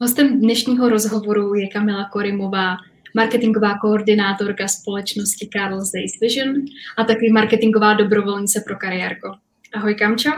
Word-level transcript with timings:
Hostem 0.00 0.40
dnešního 0.40 0.88
rozhovoru 0.88 1.54
je 1.54 1.68
Kamila 1.68 2.08
Korimová, 2.12 2.76
marketingová 3.14 3.78
koordinátorka 3.78 4.68
společnosti 4.68 5.48
Carl 5.52 5.80
Zeiss 5.80 6.20
Vision 6.20 6.54
a 6.98 7.04
taky 7.04 7.30
marketingová 7.32 7.94
dobrovolnice 7.94 8.62
pro 8.66 8.76
kariérko. 8.76 9.34
Ahoj 9.74 9.94
Kamčo. 9.94 10.30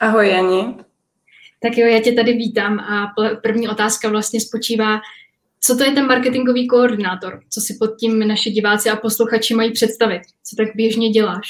Ahoj 0.00 0.28
Jani. 0.28 0.74
Tak 1.62 1.78
jo, 1.78 1.86
já 1.86 2.00
tě 2.00 2.12
tady 2.12 2.32
vítám 2.32 2.80
a 2.80 3.14
první 3.42 3.68
otázka 3.68 4.08
vlastně 4.08 4.40
spočívá, 4.40 5.00
co 5.60 5.76
to 5.76 5.84
je 5.84 5.90
ten 5.90 6.06
marketingový 6.06 6.68
koordinátor? 6.68 7.40
Co 7.50 7.60
si 7.60 7.76
pod 7.80 7.90
tím 8.00 8.28
naši 8.28 8.50
diváci 8.50 8.90
a 8.90 8.96
posluchači 8.96 9.54
mají 9.54 9.72
představit? 9.72 10.22
Co 10.44 10.56
tak 10.56 10.68
běžně 10.76 11.08
děláš? 11.08 11.48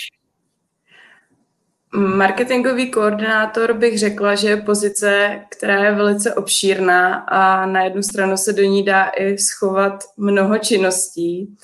Marketingový 1.95 2.91
koordinátor 2.91 3.73
bych 3.73 3.99
řekla, 3.99 4.35
že 4.35 4.49
je 4.49 4.57
pozice, 4.57 5.41
která 5.49 5.85
je 5.85 5.95
velice 5.95 6.35
obšírná 6.35 7.15
a 7.15 7.67
na 7.67 7.83
jednu 7.85 8.03
stranu 8.03 8.37
se 8.37 8.53
do 8.53 8.63
ní 8.63 8.85
dá 8.85 9.11
i 9.17 9.39
schovat 9.39 10.05
mnoho 10.17 10.59
činností 10.59 11.57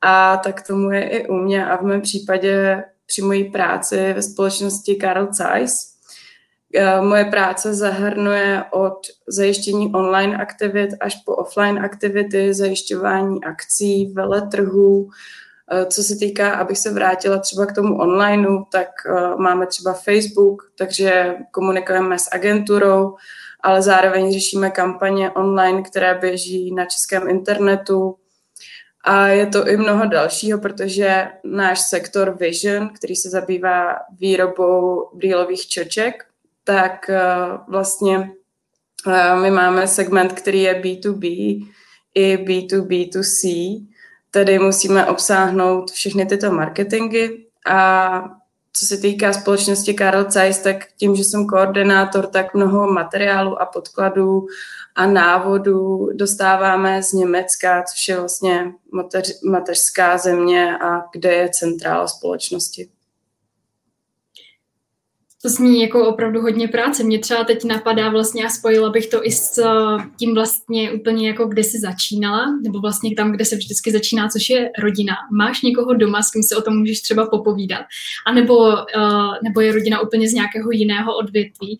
a 0.00 0.36
tak 0.36 0.66
tomu 0.66 0.90
je 0.90 1.08
i 1.08 1.28
u 1.28 1.34
mě 1.34 1.66
a 1.66 1.76
v 1.76 1.82
mém 1.82 2.00
případě 2.00 2.84
při 3.06 3.22
mojí 3.22 3.44
práci 3.44 4.12
ve 4.12 4.22
společnosti 4.22 4.98
Carl 5.00 5.28
Zeiss. 5.30 5.96
Eh, 6.74 7.00
moje 7.00 7.24
práce 7.24 7.74
zahrnuje 7.74 8.64
od 8.70 8.98
zajištění 9.28 9.92
online 9.94 10.36
aktivit 10.36 10.90
až 11.00 11.16
po 11.26 11.36
offline 11.36 11.78
aktivity, 11.78 12.54
zajišťování 12.54 13.44
akcí, 13.44 14.12
veletrhů, 14.12 15.10
co 15.88 16.02
se 16.02 16.16
týká, 16.16 16.50
abych 16.50 16.78
se 16.78 16.90
vrátila 16.90 17.38
třeba 17.38 17.66
k 17.66 17.74
tomu 17.74 17.98
onlineu, 17.98 18.64
tak 18.72 18.88
eh, 19.06 19.36
máme 19.36 19.66
třeba 19.66 19.92
Facebook, 19.92 20.72
takže 20.78 21.36
komunikujeme 21.50 22.18
s 22.18 22.28
agenturou, 22.32 23.16
ale 23.60 23.82
zároveň 23.82 24.32
řešíme 24.32 24.70
kampaně 24.70 25.30
online, 25.30 25.82
které 25.82 26.14
běží 26.14 26.74
na 26.74 26.84
českém 26.84 27.28
internetu. 27.28 28.16
A 29.04 29.26
je 29.26 29.46
to 29.46 29.68
i 29.68 29.76
mnoho 29.76 30.06
dalšího, 30.06 30.58
protože 30.58 31.28
náš 31.44 31.80
sektor 31.80 32.36
Vision, 32.40 32.88
který 32.88 33.16
se 33.16 33.30
zabývá 33.30 33.96
výrobou 34.18 35.10
brýlových 35.14 35.68
čoček, 35.68 36.24
tak 36.64 37.10
eh, 37.10 37.20
vlastně 37.68 38.30
my 39.40 39.50
máme 39.50 39.88
segment, 39.88 40.32
který 40.32 40.62
je 40.62 40.80
B2B 40.80 41.24
i 42.14 42.36
B2B2C, 42.36 43.46
Tedy 44.36 44.58
musíme 44.58 45.06
obsáhnout 45.06 45.90
všechny 45.90 46.26
tyto 46.26 46.52
marketingy 46.52 47.46
a 47.66 48.24
co 48.72 48.86
se 48.86 48.96
týká 48.96 49.32
společnosti 49.32 49.94
Karl 49.94 50.30
Zeiss, 50.30 50.58
tak 50.58 50.76
tím, 50.96 51.16
že 51.16 51.24
jsem 51.24 51.46
koordinátor, 51.46 52.26
tak 52.26 52.54
mnoho 52.54 52.92
materiálu 52.92 53.62
a 53.62 53.66
podkladů 53.66 54.46
a 54.94 55.06
návodů 55.06 56.08
dostáváme 56.12 57.02
z 57.02 57.12
Německa, 57.12 57.82
což 57.82 58.08
je 58.08 58.16
vlastně 58.16 58.72
mateř, 58.92 59.42
mateřská 59.42 60.18
země 60.18 60.78
a 60.78 61.04
kde 61.12 61.32
je 61.32 61.48
centrála 61.48 62.08
společnosti. 62.08 62.88
To 65.42 65.48
zní 65.48 65.82
jako 65.82 66.08
opravdu 66.08 66.40
hodně 66.40 66.68
práce. 66.68 67.04
Mě 67.04 67.18
třeba 67.18 67.44
teď 67.44 67.64
napadá 67.64 68.08
vlastně 68.08 68.44
a 68.44 68.48
spojila 68.48 68.90
bych 68.90 69.06
to 69.06 69.26
i 69.26 69.32
s 69.32 69.58
eh, 69.58 70.04
tím 70.18 70.34
vlastně 70.34 70.92
úplně 70.92 71.28
jako 71.28 71.46
kde 71.46 71.64
jsi 71.64 71.80
začínala, 71.80 72.46
nebo 72.62 72.80
vlastně 72.80 73.14
tam, 73.14 73.32
kde 73.32 73.44
se 73.44 73.56
vždycky 73.56 73.92
začíná, 73.92 74.28
což 74.28 74.50
je 74.50 74.70
rodina. 74.82 75.14
Máš 75.32 75.62
někoho 75.62 75.94
doma, 75.94 76.22
s 76.22 76.30
kým 76.30 76.42
se 76.42 76.56
o 76.56 76.62
tom 76.62 76.78
můžeš 76.78 77.00
třeba 77.00 77.26
popovídat? 77.26 77.82
A 78.26 78.32
nebo, 78.32 78.56
uh, 78.56 79.34
nebo 79.44 79.60
je 79.60 79.72
rodina 79.72 80.00
úplně 80.00 80.28
z 80.28 80.32
nějakého 80.32 80.70
jiného 80.70 81.16
odvětví? 81.16 81.78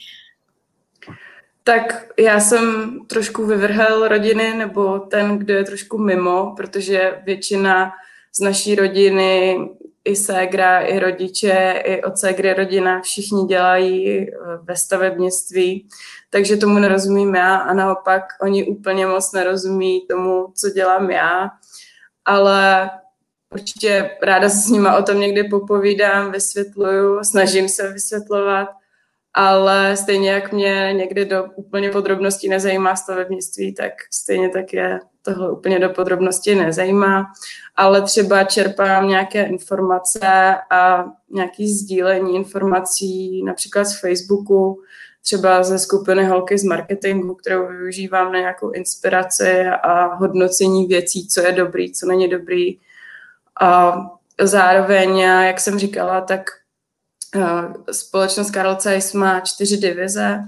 Tak 1.64 2.06
já 2.18 2.40
jsem 2.40 2.96
trošku 3.06 3.46
vyvrhel 3.46 4.08
rodiny, 4.08 4.54
nebo 4.56 4.98
ten, 4.98 5.38
kdo 5.38 5.54
je 5.54 5.64
trošku 5.64 5.98
mimo, 5.98 6.54
protože 6.56 7.14
většina 7.24 7.92
z 8.36 8.40
naší 8.40 8.74
rodiny 8.74 9.58
i 10.06 10.16
ségra, 10.16 10.80
i 10.80 10.98
rodiče, 10.98 11.82
i 11.86 12.02
od 12.02 12.18
ségry 12.18 12.54
rodina, 12.54 13.00
všichni 13.00 13.46
dělají 13.46 14.18
eh, 14.18 14.26
ve 14.62 14.76
stavebnictví, 14.76 15.88
takže 16.30 16.56
tomu 16.56 16.78
nerozumím 16.78 17.34
já 17.34 17.56
a 17.56 17.74
naopak 17.74 18.22
oni 18.42 18.64
úplně 18.64 19.06
moc 19.06 19.32
nerozumí 19.32 20.06
tomu, 20.10 20.46
co 20.54 20.70
dělám 20.70 21.10
já, 21.10 21.50
ale 22.24 22.90
určitě 23.54 24.10
ráda 24.22 24.48
se 24.48 24.56
s 24.56 24.68
nima 24.68 24.96
o 24.96 25.02
tom 25.02 25.20
někdy 25.20 25.44
popovídám, 25.44 26.32
vysvětluju, 26.32 27.24
snažím 27.24 27.68
se 27.68 27.92
vysvětlovat, 27.92 28.68
ale 29.38 29.96
stejně 29.96 30.30
jak 30.30 30.52
mě 30.52 30.92
někdy 30.92 31.24
do 31.24 31.44
úplně 31.54 31.90
podrobností 31.90 32.48
nezajímá 32.48 32.96
stavebnictví, 32.96 33.74
tak 33.74 33.92
stejně 34.10 34.48
tak 34.48 34.72
je 34.72 35.00
tohle 35.22 35.52
úplně 35.52 35.78
do 35.78 35.90
podrobností 35.90 36.54
nezajímá, 36.54 37.26
ale 37.76 38.02
třeba 38.02 38.44
čerpám 38.44 39.08
nějaké 39.08 39.42
informace 39.42 40.56
a 40.70 41.04
nějaké 41.30 41.64
sdílení 41.66 42.36
informací 42.36 43.44
například 43.44 43.84
z 43.84 44.00
Facebooku, 44.00 44.82
třeba 45.22 45.62
ze 45.62 45.78
skupiny 45.78 46.24
Holky 46.24 46.58
z 46.58 46.64
marketingu, 46.64 47.34
kterou 47.34 47.66
využívám 47.68 48.32
na 48.32 48.38
nějakou 48.38 48.70
inspiraci 48.70 49.66
a 49.82 50.14
hodnocení 50.14 50.86
věcí, 50.86 51.28
co 51.28 51.40
je 51.40 51.52
dobrý, 51.52 51.92
co 51.92 52.06
není 52.06 52.28
dobrý. 52.28 52.78
A 53.60 53.96
zároveň, 54.40 55.18
jak 55.18 55.60
jsem 55.60 55.78
říkala, 55.78 56.20
tak 56.20 56.50
společnost 57.92 58.50
Karl 58.50 58.76
Zeiss 58.80 59.12
má 59.12 59.40
čtyři 59.40 59.76
divize, 59.76 60.38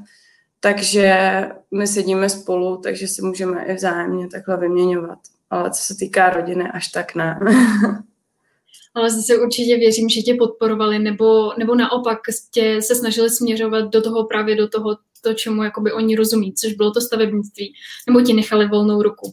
takže 0.61 1.41
my 1.75 1.87
sedíme 1.87 2.29
spolu, 2.29 2.77
takže 2.77 3.09
si 3.09 3.23
můžeme 3.23 3.65
i 3.65 3.75
vzájemně 3.75 4.29
takhle 4.29 4.57
vyměňovat. 4.57 5.19
Ale 5.51 5.71
co 5.71 5.83
se 5.83 5.95
týká 5.97 6.31
rodiny, 6.31 6.71
až 6.71 6.89
tak 6.89 7.15
ne. 7.15 7.41
Ale 8.95 9.11
zase 9.11 9.39
určitě 9.39 9.77
věřím, 9.77 10.09
že 10.09 10.21
tě 10.21 10.35
podporovali, 10.35 10.99
nebo, 10.99 11.53
nebo 11.59 11.75
naopak 11.75 12.19
tě 12.51 12.83
se 12.83 12.95
snažili 12.95 13.31
směřovat 13.31 13.85
do 13.85 14.03
toho 14.03 14.25
právě 14.25 14.57
do 14.57 14.69
toho, 14.69 14.97
to, 15.21 15.35
čemu 15.35 15.63
jakoby 15.63 15.93
oni 15.93 16.17
rozumí, 16.17 16.55
což 16.55 16.73
bylo 16.73 16.91
to 16.91 17.01
stavebnictví, 17.01 17.75
nebo 18.07 18.21
ti 18.21 18.33
nechali 18.33 18.69
volnou 18.69 19.03
ruku. 19.03 19.33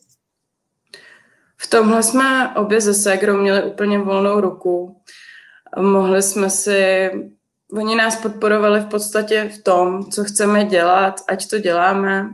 V 1.57 1.69
tomhle 1.69 2.03
jsme 2.03 2.55
obě 2.55 2.81
ze 2.81 2.93
Segrou 2.93 3.37
měli 3.37 3.63
úplně 3.63 3.99
volnou 3.99 4.41
ruku. 4.41 5.01
Mohli 5.81 6.21
jsme 6.21 6.49
si 6.49 7.09
Oni 7.71 7.95
nás 7.95 8.21
podporovali 8.21 8.79
v 8.79 8.85
podstatě 8.85 9.51
v 9.55 9.63
tom, 9.63 10.11
co 10.11 10.23
chceme 10.23 10.65
dělat, 10.65 11.21
ať 11.27 11.47
to 11.47 11.59
děláme. 11.59 12.29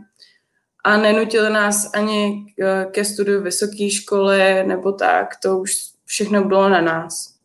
A 0.84 0.98
nenutili 0.98 1.50
nás 1.50 1.92
ani 1.94 2.46
ke 2.92 3.06
studiu 3.06 3.44
vysoké 3.44 3.90
školy 3.90 4.64
nebo 4.64 4.92
tak, 4.92 5.28
to 5.44 5.60
už 5.60 5.76
všechno 6.06 6.44
bylo 6.44 6.70
na 6.70 6.82
nás. 6.82 7.36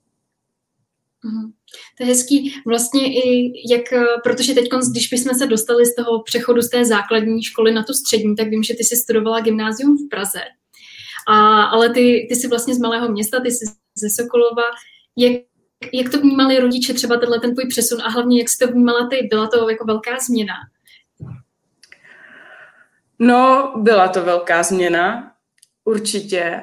Mhm. 1.25 1.53
To 1.99 2.03
je 2.03 2.07
hezký. 2.07 2.55
Vlastně 2.67 3.15
i 3.15 3.53
jak, 3.73 3.83
protože 4.23 4.55
teď, 4.55 4.69
když 4.91 5.09
bychom 5.09 5.35
se 5.35 5.47
dostali 5.47 5.87
z 5.87 5.95
toho 5.95 6.23
přechodu 6.23 6.63
z 6.63 6.71
té 6.71 6.85
základní 6.85 7.43
školy 7.43 7.73
na 7.73 7.83
tu 7.83 7.93
střední, 7.93 8.37
tak 8.37 8.49
vím, 8.49 8.63
že 8.63 8.75
ty 8.75 8.85
jsi 8.85 8.97
studovala 8.97 9.41
gymnázium 9.41 9.97
v 9.97 10.09
Praze. 10.11 10.41
A, 11.29 11.63
ale 11.63 11.91
ty, 11.91 12.27
ty 12.29 12.37
jsi 12.37 12.49
vlastně 12.49 12.75
z 12.75 12.79
malého 12.79 13.09
města, 13.09 13.41
ty 13.41 13.51
jsi 13.51 13.65
ze 13.95 14.09
Sokolova. 14.11 14.63
Jak, 15.17 15.43
jak 15.93 16.11
to 16.11 16.21
vnímali 16.21 16.59
rodiče, 16.59 16.95
třeba 16.95 17.17
tenhle 17.17 17.41
ten 17.41 17.55
tvůj 17.55 17.69
přesun 17.69 18.03
a 18.03 18.11
hlavně 18.11 18.39
jak 18.39 18.49
jsi 18.49 18.67
to 18.67 18.73
vnímala 18.73 19.09
ty? 19.09 19.29
Byla 19.31 19.47
to 19.47 19.71
jako 19.71 19.85
velká 19.85 20.19
změna? 20.19 20.55
No, 23.19 23.73
byla 23.77 24.09
to 24.09 24.25
velká 24.25 24.63
změna, 24.63 25.33
určitě. 25.85 26.63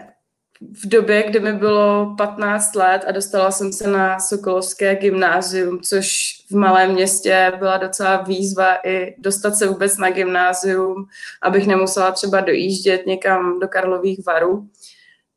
V 0.83 0.87
době, 0.87 1.23
kdy 1.23 1.39
mi 1.39 1.53
bylo 1.53 2.15
15 2.17 2.75
let 2.75 3.05
a 3.07 3.11
dostala 3.11 3.51
jsem 3.51 3.73
se 3.73 3.87
na 3.87 4.19
Sokolovské 4.19 4.95
gymnázium, 4.95 5.81
což 5.81 6.09
v 6.51 6.55
malém 6.55 6.91
městě 6.91 7.51
byla 7.59 7.77
docela 7.77 8.21
výzva 8.21 8.75
i 8.83 9.15
dostat 9.17 9.55
se 9.55 9.67
vůbec 9.67 9.97
na 9.97 10.09
gymnázium, 10.09 11.05
abych 11.41 11.67
nemusela 11.67 12.11
třeba 12.11 12.41
dojíždět 12.41 13.05
někam 13.05 13.59
do 13.59 13.67
Karlových 13.67 14.25
varů 14.25 14.69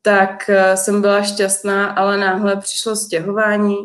tak 0.07 0.49
eh, 0.49 0.77
jsem 0.77 1.01
byla 1.01 1.21
šťastná, 1.21 1.87
ale 1.87 2.17
náhle 2.17 2.55
přišlo 2.55 2.95
stěhování 2.95 3.75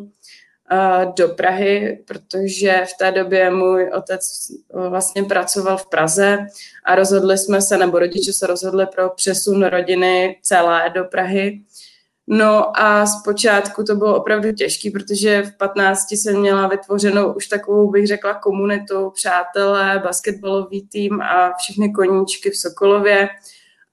eh, 0.73 1.07
do 1.17 1.29
Prahy, 1.29 2.05
protože 2.07 2.85
v 2.87 2.99
té 2.99 3.13
době 3.13 3.51
můj 3.51 3.91
otec 3.95 4.23
eh, 4.51 4.89
vlastně 4.89 5.25
pracoval 5.25 5.77
v 5.77 5.87
Praze 5.87 6.39
a 6.85 6.95
rozhodli 6.95 7.39
jsme 7.39 7.63
se, 7.63 7.79
nebo 7.79 7.99
rodiče 7.99 8.33
se 8.33 8.47
rozhodli 8.47 8.87
pro 8.87 9.11
přesun 9.11 9.65
rodiny 9.65 10.37
celé 10.43 10.91
do 10.95 11.05
Prahy. 11.05 11.61
No 12.27 12.81
a 12.81 13.07
zpočátku 13.07 13.85
to 13.85 13.95
bylo 13.97 14.17
opravdu 14.17 14.53
těžké, 14.53 14.91
protože 14.91 15.43
v 15.43 15.57
15 15.57 16.13
jsem 16.13 16.41
měla 16.41 16.69
vytvořenou 16.69 17.33
už 17.33 17.47
takovou, 17.47 17.91
bych 17.91 18.07
řekla, 18.07 18.35
komunitu, 18.35 19.11
přátelé, 19.15 20.01
basketbalový 20.05 20.89
tým 20.89 21.23
a 21.23 21.53
všechny 21.59 21.93
koníčky 21.93 22.51
v 22.51 22.57
Sokolově 22.57 23.29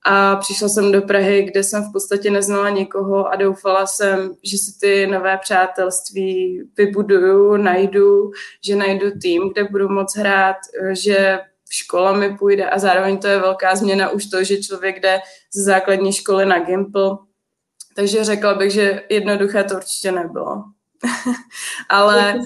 a 0.05 0.35
přišla 0.35 0.69
jsem 0.69 0.91
do 0.91 1.01
Prahy, 1.01 1.43
kde 1.43 1.63
jsem 1.63 1.83
v 1.83 1.91
podstatě 1.91 2.31
neznala 2.31 2.69
nikoho 2.69 3.27
a 3.27 3.35
doufala 3.35 3.85
jsem, 3.85 4.35
že 4.43 4.57
si 4.57 4.79
ty 4.79 5.07
nové 5.07 5.37
přátelství 5.37 6.63
vybuduju, 6.77 7.57
najdu, 7.57 8.31
že 8.65 8.75
najdu 8.75 9.11
tým, 9.21 9.49
kde 9.49 9.63
budu 9.63 9.89
moc 9.89 10.15
hrát, 10.15 10.55
že 10.91 11.39
škola 11.69 12.13
mi 12.13 12.37
půjde 12.37 12.69
a 12.69 12.79
zároveň 12.79 13.17
to 13.17 13.27
je 13.27 13.39
velká 13.39 13.75
změna 13.75 14.09
už 14.09 14.25
to, 14.25 14.43
že 14.43 14.63
člověk 14.63 14.99
jde 14.99 15.19
ze 15.53 15.63
základní 15.63 16.13
školy 16.13 16.45
na 16.45 16.59
Gimple, 16.59 17.17
takže 17.95 18.23
řekla 18.23 18.53
bych, 18.53 18.71
že 18.71 19.03
jednoduché 19.09 19.63
to 19.63 19.75
určitě 19.75 20.11
nebylo. 20.11 20.63
Ale... 21.89 22.39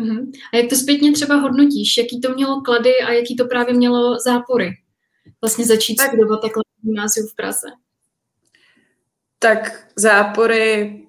Uh-huh. 0.00 0.30
A 0.52 0.56
jak 0.56 0.70
to 0.70 0.76
zpětně 0.76 1.12
třeba 1.12 1.34
hodnotíš? 1.34 1.96
Jaký 1.96 2.20
to 2.20 2.34
mělo 2.34 2.60
klady 2.60 2.92
a 3.06 3.12
jaký 3.12 3.36
to 3.36 3.44
právě 3.44 3.74
mělo 3.74 4.18
zápory? 4.20 4.72
Vlastně 5.40 5.66
začít 5.66 5.96
tak, 5.96 6.08
studovat 6.08 6.40
takhle 6.40 6.62
gymnáziu 6.82 7.26
v 7.26 7.34
Praze. 7.34 7.66
Tak 9.38 9.86
zápory 9.96 11.00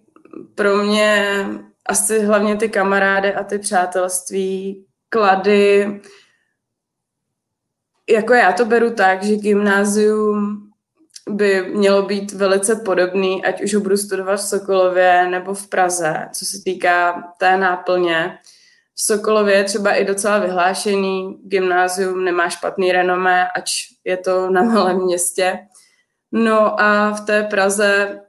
pro 0.56 0.78
mě 0.78 1.46
asi 1.86 2.20
hlavně 2.20 2.56
ty 2.56 2.70
kamarády 2.70 3.34
a 3.34 3.44
ty 3.44 3.60
přátelství, 3.60 4.86
klady. 5.10 6.02
Jako 8.10 8.34
já 8.34 8.52
to 8.52 8.66
beru 8.66 8.94
tak, 8.94 9.24
že 9.24 9.36
gymnázium 9.36 10.62
by 11.30 11.62
mělo 11.62 12.02
být 12.02 12.32
velice 12.32 12.76
podobný, 12.76 13.46
ať 13.46 13.64
už 13.64 13.74
ho 13.74 13.82
budu 13.82 13.98
studovat 13.98 14.36
v 14.36 14.48
Sokolově 14.48 15.30
nebo 15.30 15.54
v 15.54 15.68
Praze, 15.68 16.30
co 16.34 16.46
se 16.46 16.58
týká 16.64 17.24
té 17.38 17.58
náplně. 17.58 18.38
V 18.96 19.02
Sokolově 19.02 19.56
je 19.56 19.64
třeba 19.64 19.94
i 19.94 20.06
docela 20.06 20.40
vyhlášený, 20.40 21.38
gymnázium 21.44 22.24
nemá 22.24 22.50
špatný 22.50 22.92
renomé, 22.92 23.48
ač 23.52 23.72
je 24.04 24.18
to 24.18 24.50
na 24.50 24.64
malém 24.64 25.04
městě. 25.04 25.60
No 26.32 26.82
a 26.82 27.12
v 27.12 27.26
té 27.26 27.44
Praze 27.44 28.20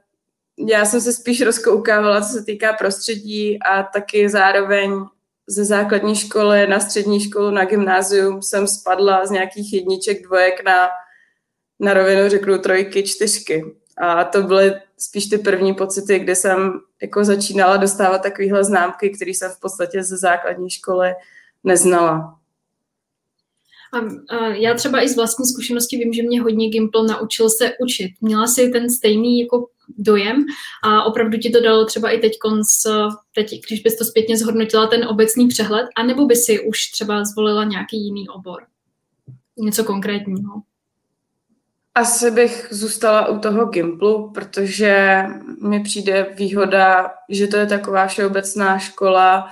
já 0.67 0.85
jsem 0.85 1.01
se 1.01 1.13
spíš 1.13 1.41
rozkoukávala, 1.41 2.21
co 2.21 2.27
se 2.27 2.45
týká 2.45 2.73
prostředí 2.73 3.59
a 3.63 3.83
taky 3.83 4.29
zároveň 4.29 5.05
ze 5.47 5.65
základní 5.65 6.15
školy 6.15 6.67
na 6.67 6.79
střední 6.79 7.19
školu, 7.19 7.51
na 7.51 7.65
gymnázium 7.65 8.41
jsem 8.41 8.67
spadla 8.67 9.25
z 9.25 9.31
nějakých 9.31 9.73
jedniček, 9.73 10.23
dvojek 10.23 10.63
na, 10.63 10.89
na 11.79 11.93
rovinu 11.93 12.29
řeknu 12.29 12.57
trojky, 12.57 13.03
čtyřky. 13.03 13.75
A 13.97 14.23
to 14.23 14.41
byly 14.41 14.73
spíš 14.99 15.25
ty 15.25 15.37
první 15.37 15.73
pocity, 15.73 16.19
kdy 16.19 16.35
jsem 16.35 16.79
jako 17.01 17.23
začínala 17.23 17.77
dostávat 17.77 18.21
takovéhle 18.21 18.63
známky, 18.63 19.09
které 19.09 19.31
jsem 19.31 19.51
v 19.51 19.59
podstatě 19.59 20.03
ze 20.03 20.17
základní 20.17 20.69
školy 20.69 21.09
neznala. 21.63 22.39
A, 23.93 23.97
a 24.37 24.47
já 24.47 24.73
třeba 24.73 25.01
i 25.01 25.09
z 25.09 25.15
vlastní 25.15 25.45
zkušenosti 25.45 25.97
vím, 25.97 26.13
že 26.13 26.23
mě 26.23 26.41
hodně 26.41 26.69
Gimple 26.69 27.07
naučil 27.07 27.49
se 27.49 27.71
učit. 27.79 28.11
Měla 28.21 28.47
si 28.47 28.69
ten 28.69 28.89
stejný 28.89 29.39
jako 29.39 29.67
dojem 29.97 30.45
a 30.83 31.03
opravdu 31.03 31.37
ti 31.37 31.49
to 31.49 31.61
dalo 31.61 31.85
třeba 31.85 32.09
i 32.11 32.19
teď, 32.19 32.37
teď 33.35 33.61
když 33.67 33.81
bys 33.81 33.97
to 33.97 34.05
zpětně 34.05 34.37
zhodnotila 34.37 34.87
ten 34.87 35.07
obecný 35.07 35.47
přehled, 35.47 35.87
anebo 35.95 36.25
by 36.25 36.35
si 36.35 36.59
už 36.59 36.91
třeba 36.91 37.25
zvolila 37.25 37.63
nějaký 37.63 38.05
jiný 38.05 38.29
obor? 38.29 38.65
Něco 39.57 39.83
konkrétního? 39.83 40.61
Asi 41.97 42.31
bych 42.31 42.67
zůstala 42.71 43.27
u 43.27 43.39
toho 43.39 43.65
Gimplu, 43.65 44.31
protože 44.33 45.23
mi 45.61 45.83
přijde 45.83 46.27
výhoda, 46.33 47.11
že 47.29 47.47
to 47.47 47.57
je 47.57 47.65
taková 47.65 48.07
všeobecná 48.07 48.79
škola, 48.79 49.49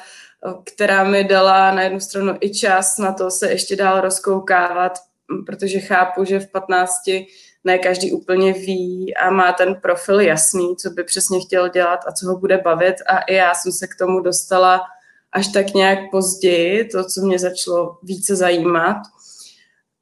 která 0.64 1.04
mi 1.04 1.24
dala 1.24 1.72
na 1.72 1.82
jednu 1.82 2.00
stranu 2.00 2.38
i 2.42 2.54
čas 2.54 2.98
na 2.98 3.14
to 3.14 3.32
se 3.32 3.52
ještě 3.52 3.76
dál 3.76 4.02
rozkoukávat, 4.02 5.00
protože 5.46 5.80
chápu, 5.80 6.26
že 6.26 6.40
v 6.40 6.52
15 6.52 6.94
ne 7.64 7.78
každý 7.78 8.12
úplně 8.12 8.54
ví 8.54 9.16
a 9.16 9.30
má 9.30 9.54
ten 9.54 9.76
profil 9.76 10.20
jasný, 10.20 10.76
co 10.76 10.90
by 10.90 11.04
přesně 11.04 11.40
chtěl 11.40 11.70
dělat 11.70 12.00
a 12.08 12.12
co 12.12 12.28
ho 12.28 12.38
bude 12.38 12.58
bavit 12.58 12.96
a 13.08 13.20
i 13.20 13.34
já 13.34 13.54
jsem 13.54 13.72
se 13.72 13.88
k 13.88 13.96
tomu 13.96 14.20
dostala 14.20 14.82
až 15.32 15.48
tak 15.48 15.74
nějak 15.74 16.00
později, 16.12 16.86
to, 16.86 17.04
co 17.04 17.22
mě 17.22 17.40
začalo 17.40 17.98
více 18.04 18.36
zajímat. 18.36 18.98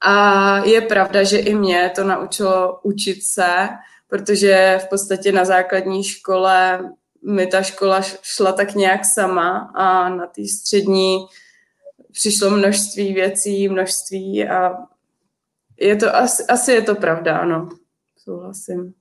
A 0.05 0.57
je 0.65 0.81
pravda, 0.81 1.23
že 1.23 1.37
i 1.37 1.55
mě 1.55 1.91
to 1.95 2.03
naučilo 2.03 2.79
učit 2.83 3.23
se, 3.23 3.69
protože 4.07 4.79
v 4.83 4.89
podstatě 4.89 5.31
na 5.31 5.45
základní 5.45 6.03
škole 6.03 6.89
mi 7.25 7.47
ta 7.47 7.61
škola 7.61 8.01
šla 8.21 8.51
tak 8.51 8.75
nějak 8.75 9.01
sama 9.05 9.71
a 9.75 10.09
na 10.09 10.27
té 10.27 10.41
střední 10.47 11.25
přišlo 12.11 12.49
množství 12.49 13.13
věcí, 13.13 13.69
množství 13.69 14.47
a 14.47 14.71
je 15.79 15.95
to, 15.95 16.15
asi, 16.15 16.43
asi 16.43 16.71
je 16.71 16.81
to 16.81 16.95
pravda, 16.95 17.37
ano. 17.37 17.69
Souhlasím. 18.17 18.93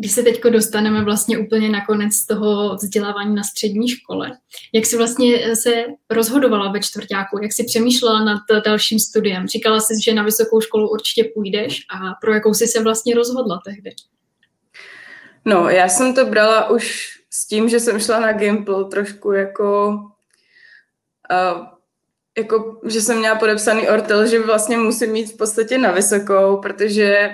Když 0.00 0.12
se 0.12 0.22
teď 0.22 0.42
dostaneme 0.42 1.04
vlastně 1.04 1.38
úplně 1.38 1.68
na 1.68 1.86
konec 1.86 2.26
toho 2.26 2.76
vzdělávání 2.76 3.34
na 3.34 3.42
střední 3.42 3.88
škole, 3.88 4.30
jak 4.74 4.86
jsi 4.86 4.96
vlastně 4.96 5.56
se 5.56 5.84
rozhodovala 6.10 6.72
ve 6.72 6.80
čtvrtáku, 6.80 7.38
jak 7.42 7.52
jsi 7.52 7.64
přemýšlela 7.64 8.24
nad 8.24 8.42
dalším 8.64 8.98
studiem? 8.98 9.46
Říkala 9.46 9.80
jsi, 9.80 9.94
že 10.04 10.14
na 10.14 10.22
vysokou 10.22 10.60
školu 10.60 10.90
určitě 10.90 11.30
půjdeš 11.34 11.80
a 11.94 12.14
pro 12.20 12.34
jakou 12.34 12.54
jsi 12.54 12.66
se 12.66 12.82
vlastně 12.82 13.14
rozhodla 13.14 13.60
tehdy? 13.64 13.90
No, 15.44 15.68
já 15.68 15.88
jsem 15.88 16.14
to 16.14 16.26
brala 16.26 16.70
už 16.70 17.08
s 17.30 17.46
tím, 17.46 17.68
že 17.68 17.80
jsem 17.80 18.00
šla 18.00 18.20
na 18.20 18.32
Gimple 18.32 18.84
trošku 18.84 19.32
jako 19.32 19.88
uh, 21.30 21.66
jako, 22.38 22.80
že 22.86 23.00
jsem 23.00 23.18
měla 23.18 23.34
podepsaný 23.34 23.88
ortel, 23.88 24.26
že 24.26 24.42
vlastně 24.42 24.76
musím 24.76 25.10
mít 25.10 25.32
v 25.32 25.36
podstatě 25.36 25.78
na 25.78 25.92
vysokou, 25.92 26.56
protože 26.56 27.30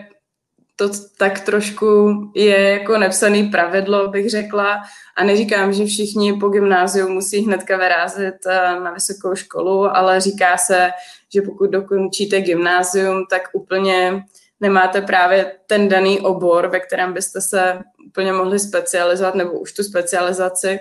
to 0.77 0.91
tak 1.19 1.41
trošku 1.41 2.15
je 2.35 2.71
jako 2.71 2.99
nepsaný 2.99 3.49
pravidlo, 3.49 4.09
bych 4.09 4.31
řekla. 4.31 4.83
A 5.17 5.25
neříkám, 5.25 5.73
že 5.73 5.85
všichni 5.85 6.33
po 6.33 6.49
gymnáziu 6.49 7.09
musí 7.09 7.45
hnedka 7.45 7.77
vyrázet 7.77 8.37
eh, 8.47 8.81
na 8.81 8.93
vysokou 8.93 9.35
školu, 9.35 9.97
ale 9.97 10.21
říká 10.21 10.57
se, 10.57 10.91
že 11.35 11.43
pokud 11.43 11.71
dokončíte 11.71 12.41
gymnázium, 12.41 13.27
tak 13.31 13.43
úplně 13.53 14.25
nemáte 14.61 15.01
právě 15.01 15.53
ten 15.67 15.89
daný 15.89 16.21
obor, 16.21 16.67
ve 16.67 16.81
kterém 16.81 17.13
byste 17.13 17.41
se 17.41 17.79
úplně 18.07 18.33
mohli 18.33 18.59
specializovat, 18.59 19.35
nebo 19.35 19.51
už 19.51 19.73
tu 19.73 19.83
specializaci. 19.83 20.81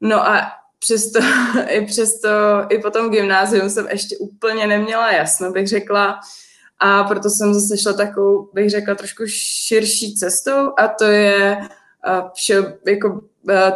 No 0.00 0.28
a 0.28 0.52
přesto, 0.78 1.20
i 1.68 1.86
přesto, 1.86 2.28
i 2.68 2.78
po 2.78 2.90
tom 2.90 3.10
gymnáziu 3.10 3.70
jsem 3.70 3.88
ještě 3.90 4.16
úplně 4.16 4.66
neměla 4.66 5.12
jasno, 5.12 5.50
bych 5.50 5.68
řekla, 5.68 6.20
a 6.80 7.04
proto 7.04 7.30
jsem 7.30 7.54
zase 7.54 7.78
šla 7.78 7.92
takovou, 7.92 8.50
bych 8.52 8.70
řekla, 8.70 8.94
trošku 8.94 9.22
širší 9.26 10.14
cestou 10.14 10.72
a 10.78 10.88
to 10.88 11.04
je 11.04 11.60
vše, 12.34 12.78
jako, 12.86 13.20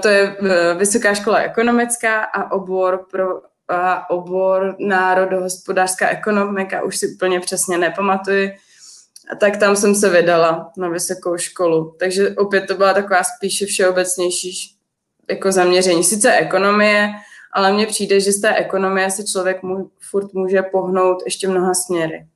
to 0.02 0.08
je 0.08 0.36
Vysoká 0.76 1.14
škola 1.14 1.38
ekonomická 1.38 2.20
a 2.20 2.52
obor 2.52 3.06
pro 3.10 3.42
a 3.68 4.10
obor 4.10 4.76
národohospodářská 4.78 6.08
ekonomika, 6.08 6.82
už 6.82 6.96
si 6.96 7.08
úplně 7.14 7.40
přesně 7.40 7.78
nepamatuji, 7.78 8.52
tak 9.40 9.56
tam 9.56 9.76
jsem 9.76 9.94
se 9.94 10.10
vydala 10.10 10.72
na 10.76 10.88
vysokou 10.88 11.36
školu. 11.36 11.96
Takže 11.98 12.30
opět 12.30 12.66
to 12.66 12.74
byla 12.74 12.94
taková 12.94 13.22
spíše 13.24 13.66
všeobecnější 13.66 14.76
jako 15.30 15.52
zaměření. 15.52 16.04
Sice 16.04 16.32
ekonomie, 16.32 17.08
ale 17.52 17.72
mně 17.72 17.86
přijde, 17.86 18.20
že 18.20 18.32
z 18.32 18.40
té 18.40 18.54
ekonomie 18.54 19.10
se 19.10 19.24
člověk 19.24 19.62
mu, 19.62 19.90
furt 20.10 20.32
může 20.32 20.62
pohnout 20.62 21.22
ještě 21.24 21.48
mnoha 21.48 21.74
směry. 21.74 22.26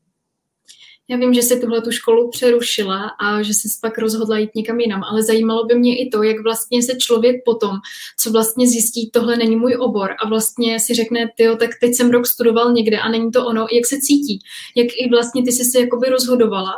Já 1.08 1.16
vím, 1.16 1.34
že 1.34 1.42
se 1.42 1.56
tuhle 1.56 1.82
tu 1.82 1.90
školu 1.90 2.30
přerušila 2.30 3.08
a 3.20 3.42
že 3.42 3.54
se 3.54 3.68
pak 3.82 3.98
rozhodla 3.98 4.38
jít 4.38 4.54
někam 4.54 4.80
jinam, 4.80 5.04
ale 5.04 5.22
zajímalo 5.22 5.64
by 5.64 5.74
mě 5.74 5.98
i 5.98 6.08
to, 6.08 6.22
jak 6.22 6.42
vlastně 6.42 6.82
se 6.82 6.96
člověk 6.96 7.36
potom, 7.44 7.76
co 8.18 8.30
vlastně 8.30 8.68
zjistí, 8.68 9.10
tohle 9.10 9.36
není 9.36 9.56
můj 9.56 9.76
obor 9.80 10.14
a 10.24 10.28
vlastně 10.28 10.80
si 10.80 10.94
řekne, 10.94 11.30
tyjo, 11.36 11.56
tak 11.56 11.70
teď 11.80 11.94
jsem 11.94 12.10
rok 12.10 12.26
studoval 12.26 12.72
někde 12.72 12.98
a 12.98 13.08
není 13.08 13.30
to 13.30 13.46
ono, 13.46 13.66
jak 13.72 13.86
se 13.86 13.96
cítí, 14.00 14.38
jak 14.76 14.86
i 14.86 15.08
vlastně 15.10 15.42
ty 15.42 15.52
jsi 15.52 15.64
se 15.64 15.80
jakoby 15.80 16.08
rozhodovala 16.08 16.72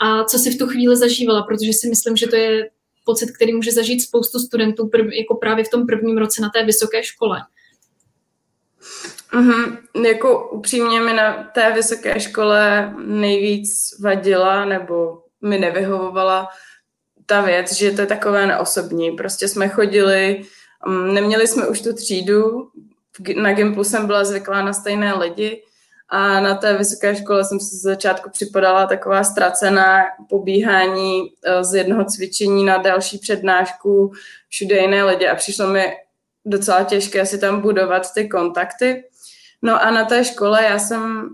a 0.00 0.24
co 0.24 0.38
si 0.38 0.50
v 0.50 0.58
tu 0.58 0.66
chvíli 0.66 0.96
zažívala, 0.96 1.42
protože 1.42 1.72
si 1.72 1.88
myslím, 1.88 2.16
že 2.16 2.26
to 2.26 2.36
je 2.36 2.70
pocit, 3.04 3.30
který 3.30 3.52
může 3.52 3.72
zažít 3.72 4.02
spoustu 4.02 4.38
studentů 4.38 4.88
prv, 4.88 5.06
jako 5.12 5.34
právě 5.34 5.64
v 5.64 5.70
tom 5.70 5.86
prvním 5.86 6.18
roce 6.18 6.42
na 6.42 6.50
té 6.50 6.64
vysoké 6.64 7.02
škole. 7.02 7.40
Mm-hmm. 9.34 9.78
Jako 10.06 10.48
upřímně 10.48 11.00
mi 11.00 11.12
na 11.12 11.44
té 11.54 11.72
vysoké 11.72 12.20
škole 12.20 12.94
nejvíc 13.04 14.00
vadila 14.00 14.64
nebo 14.64 15.22
mi 15.42 15.58
nevyhovovala 15.58 16.48
ta 17.26 17.40
věc, 17.40 17.72
že 17.72 17.90
to 17.90 18.00
je 18.00 18.06
takové 18.06 18.46
neosobní. 18.46 19.10
Prostě 19.10 19.48
jsme 19.48 19.68
chodili, 19.68 20.42
mm, 20.86 21.14
neměli 21.14 21.46
jsme 21.46 21.66
už 21.66 21.80
tu 21.80 21.92
třídu, 21.92 22.70
na 23.36 23.52
Gimplu 23.52 23.84
jsem 23.84 24.06
byla 24.06 24.24
zvyklá 24.24 24.62
na 24.62 24.72
stejné 24.72 25.14
lidi 25.14 25.62
a 26.08 26.40
na 26.40 26.54
té 26.54 26.78
vysoké 26.78 27.16
škole 27.16 27.44
jsem 27.44 27.60
se 27.60 27.76
z 27.76 27.80
začátku 27.80 28.30
připadala 28.30 28.86
taková 28.86 29.24
ztracená 29.24 30.02
pobíhání 30.28 31.22
e, 31.44 31.64
z 31.64 31.74
jednoho 31.74 32.04
cvičení 32.04 32.64
na 32.64 32.76
další 32.76 33.18
přednášku, 33.18 34.12
všude 34.48 34.78
jiné 34.78 35.04
lidi 35.04 35.28
a 35.28 35.34
přišlo 35.34 35.66
mi 35.66 35.84
docela 36.44 36.84
těžké 36.84 37.26
si 37.26 37.38
tam 37.38 37.60
budovat 37.60 38.14
ty 38.14 38.28
kontakty. 38.28 39.04
No 39.64 39.82
a 39.82 39.90
na 39.90 40.04
té 40.04 40.24
škole 40.24 40.64
já 40.64 40.78
jsem 40.78 41.28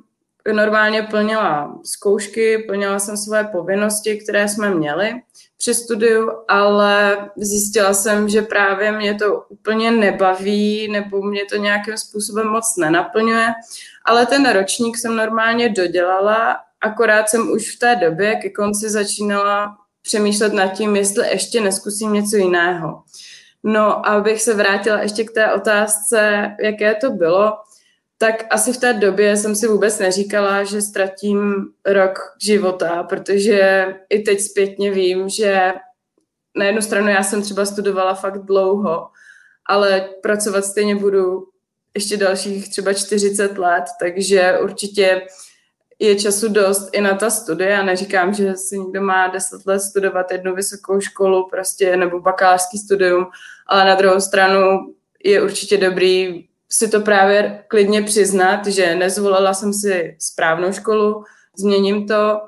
normálně 0.52 1.02
plnila 1.02 1.78
zkoušky, 1.84 2.58
plnila 2.58 2.98
jsem 2.98 3.16
své 3.16 3.44
povinnosti, 3.44 4.16
které 4.16 4.48
jsme 4.48 4.74
měli 4.74 5.12
při 5.58 5.74
studiu, 5.74 6.30
ale 6.48 7.18
zjistila 7.36 7.94
jsem, 7.94 8.28
že 8.28 8.42
právě 8.42 8.92
mě 8.92 9.14
to 9.14 9.44
úplně 9.48 9.90
nebaví 9.90 10.88
nebo 10.92 11.22
mě 11.22 11.44
to 11.44 11.56
nějakým 11.56 11.96
způsobem 11.96 12.46
moc 12.46 12.76
nenaplňuje, 12.76 13.46
ale 14.04 14.26
ten 14.26 14.50
ročník 14.50 14.98
jsem 14.98 15.16
normálně 15.16 15.68
dodělala, 15.68 16.56
akorát 16.80 17.28
jsem 17.28 17.50
už 17.50 17.76
v 17.76 17.78
té 17.78 17.96
době 17.96 18.36
ke 18.36 18.50
konci 18.50 18.90
začínala 18.90 19.76
přemýšlet 20.02 20.52
nad 20.52 20.68
tím, 20.68 20.96
jestli 20.96 21.28
ještě 21.28 21.60
neskusím 21.60 22.12
něco 22.12 22.36
jiného. 22.36 23.02
No, 23.62 24.08
abych 24.08 24.42
se 24.42 24.54
vrátila 24.54 25.02
ještě 25.02 25.24
k 25.24 25.30
té 25.30 25.52
otázce, 25.52 26.50
jaké 26.60 26.94
to 26.94 27.10
bylo, 27.10 27.52
tak 28.22 28.46
asi 28.50 28.72
v 28.72 28.76
té 28.76 28.92
době 28.92 29.36
jsem 29.36 29.54
si 29.54 29.66
vůbec 29.66 29.98
neříkala, 29.98 30.64
že 30.64 30.82
ztratím 30.82 31.66
rok 31.86 32.18
života, 32.42 33.02
protože 33.02 33.86
i 34.08 34.18
teď 34.18 34.40
zpětně 34.40 34.90
vím, 34.90 35.28
že 35.28 35.72
na 36.56 36.64
jednu 36.64 36.82
stranu 36.82 37.08
já 37.08 37.22
jsem 37.22 37.42
třeba 37.42 37.66
studovala 37.66 38.14
fakt 38.14 38.44
dlouho, 38.44 39.08
ale 39.66 40.08
pracovat 40.22 40.64
stejně 40.64 40.96
budu 40.96 41.48
ještě 41.94 42.16
dalších 42.16 42.70
třeba 42.70 42.92
40 42.92 43.58
let, 43.58 43.84
takže 44.00 44.58
určitě 44.62 45.22
je 45.98 46.14
času 46.20 46.48
dost 46.48 46.88
i 46.92 47.00
na 47.00 47.14
ta 47.14 47.30
studia. 47.30 47.82
Neříkám, 47.82 48.34
že 48.34 48.56
si 48.56 48.78
někdo 48.78 49.00
má 49.00 49.26
10 49.26 49.66
let 49.66 49.80
studovat 49.80 50.32
jednu 50.32 50.54
vysokou 50.54 51.00
školu 51.00 51.48
prostě 51.50 51.96
nebo 51.96 52.20
bakalářský 52.20 52.78
studium, 52.78 53.26
ale 53.66 53.84
na 53.84 53.94
druhou 53.94 54.20
stranu 54.20 54.94
je 55.24 55.42
určitě 55.42 55.76
dobrý 55.76 56.49
si 56.72 56.88
to 56.88 57.00
právě 57.00 57.64
klidně 57.68 58.02
přiznat, 58.02 58.66
že 58.66 58.94
nezvolila 58.94 59.54
jsem 59.54 59.72
si 59.72 60.16
správnou 60.18 60.72
školu, 60.72 61.24
změním 61.58 62.06
to 62.06 62.40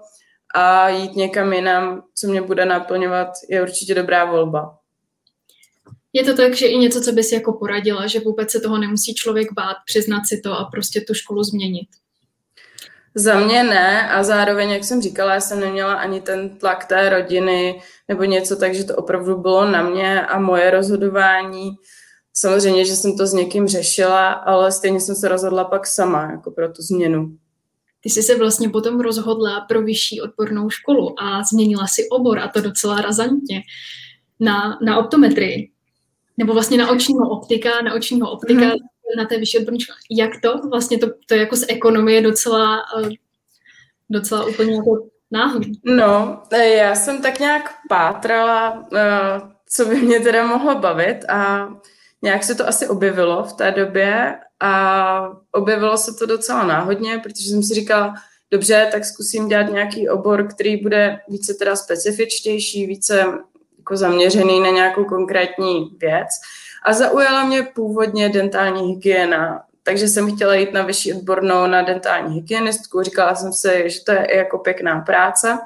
a 0.55 0.89
jít 0.89 1.17
někam 1.17 1.53
jinam, 1.53 2.03
co 2.15 2.27
mě 2.27 2.43
bude 2.43 2.65
naplňovat, 2.65 3.29
je 3.49 3.63
určitě 3.63 3.95
dobrá 3.95 4.25
volba. 4.25 4.79
Je 6.13 6.25
to 6.25 6.37
tak, 6.37 6.55
že 6.55 6.67
i 6.67 6.79
něco, 6.79 7.01
co 7.01 7.13
bys 7.13 7.33
jako 7.33 7.53
poradila, 7.53 8.07
že 8.07 8.21
vůbec 8.21 8.51
se 8.51 8.61
toho 8.61 8.79
nemusí 8.79 9.15
člověk 9.15 9.53
bát, 9.53 9.77
přiznat 9.87 10.23
si 10.27 10.41
to 10.41 10.53
a 10.53 10.65
prostě 10.65 11.01
tu 11.01 11.15
školu 11.15 11.43
změnit? 11.43 11.89
Za 13.15 13.41
mě 13.41 13.65
ne 13.65 14.11
a 14.11 14.23
zároveň, 14.23 14.71
jak 14.71 14.85
jsem 14.85 15.03
říkala, 15.03 15.35
já 15.35 15.41
jsem 15.41 15.61
neměla 15.61 15.95
ani 15.95 16.21
ten 16.21 16.59
tlak 16.59 16.85
té 16.85 17.09
rodiny 17.09 17.83
nebo 18.09 18.25
něco, 18.25 18.57
takže 18.57 18.85
to 18.85 18.97
opravdu 18.97 19.37
bylo 19.37 19.71
na 19.71 19.83
mě 19.83 20.27
a 20.27 20.39
moje 20.39 20.71
rozhodování. 20.71 21.71
Samozřejmě, 22.35 22.85
že 22.85 22.97
jsem 22.97 23.17
to 23.17 23.27
s 23.27 23.33
někým 23.33 23.69
řešila, 23.69 24.33
ale 24.33 24.73
stejně 24.73 25.01
jsem 25.01 25.15
se 25.15 25.29
rozhodla 25.29 25.65
pak 25.65 25.87
sama 25.87 26.31
jako 26.31 26.51
pro 26.51 26.73
tu 26.73 26.83
změnu. 26.83 27.37
Ty 28.03 28.11
jsi 28.11 28.23
se 28.23 28.39
vlastně 28.39 28.69
potom 28.69 29.01
rozhodla 29.01 29.61
pro 29.61 29.83
vyšší 29.83 30.21
odbornou 30.21 30.71
školu 30.71 31.23
a 31.23 31.43
změnila 31.43 31.87
si 31.87 32.09
obor 32.09 32.39
a 32.39 32.49
to 32.49 32.61
docela 32.61 33.01
razantně 33.01 33.63
na, 34.41 34.79
na 34.83 34.99
optometrii. 34.99 35.71
Nebo 36.37 36.53
vlastně 36.53 36.79
na 36.79 36.91
očního 36.91 37.31
optika, 37.31 37.71
na 37.85 37.95
očního 37.95 38.31
optika 38.31 38.61
mm-hmm. 38.61 39.17
na 39.17 39.25
té 39.25 39.39
vyšší 39.39 39.59
odborné 39.59 39.81
škole. 39.81 39.99
Jak 40.11 40.31
to? 40.43 40.69
Vlastně 40.69 40.99
to, 40.99 41.07
to 41.29 41.35
jako 41.35 41.57
z 41.57 41.65
ekonomie 41.69 42.23
docela, 42.23 42.79
eh, 43.05 43.09
docela 44.11 44.47
úplně 44.47 44.75
jako 44.75 45.09
náhlý. 45.31 45.81
No, 45.85 46.43
eh, 46.53 46.69
já 46.69 46.95
jsem 46.95 47.23
tak 47.23 47.39
nějak 47.39 47.75
pátrala, 47.89 48.89
eh, 48.97 49.41
co 49.69 49.85
by 49.85 49.95
mě 49.95 50.21
teda 50.21 50.47
mohlo 50.47 50.79
bavit 50.79 51.25
a 51.29 51.69
nějak 52.23 52.45
se 52.45 52.55
to 52.55 52.69
asi 52.69 52.89
objevilo 52.89 53.45
v 53.45 53.53
té 53.53 53.71
době 53.71 54.35
a 54.61 55.33
objevilo 55.53 55.97
se 55.97 56.15
to 56.15 56.27
docela 56.27 56.65
náhodně, 56.65 57.19
protože 57.19 57.51
jsem 57.51 57.63
si 57.63 57.75
říkala, 57.75 58.15
dobře, 58.51 58.89
tak 58.93 59.05
zkusím 59.05 59.49
dělat 59.49 59.73
nějaký 59.73 60.09
obor, 60.09 60.49
který 60.49 60.77
bude 60.77 61.19
více 61.29 61.55
teda 61.55 61.77
specifičtější, 61.77 62.87
více 62.87 63.25
jako 63.79 63.97
zaměřený 63.97 64.61
na 64.61 64.71
nějakou 64.71 65.05
konkrétní 65.05 65.97
věc. 65.99 66.29
A 66.85 66.93
zaujala 66.93 67.45
mě 67.45 67.63
původně 67.63 68.29
dentální 68.29 68.89
hygiena, 68.89 69.63
takže 69.83 70.09
jsem 70.09 70.37
chtěla 70.37 70.55
jít 70.55 70.73
na 70.73 70.83
vyšší 70.83 71.15
odbornou 71.15 71.67
na 71.67 71.83
dentální 71.83 72.35
hygienistku. 72.35 73.03
Říkala 73.03 73.35
jsem 73.35 73.53
si, 73.53 73.85
že 73.87 74.05
to 74.05 74.13
je 74.13 74.37
jako 74.37 74.59
pěkná 74.59 75.01
práce. 75.01 75.59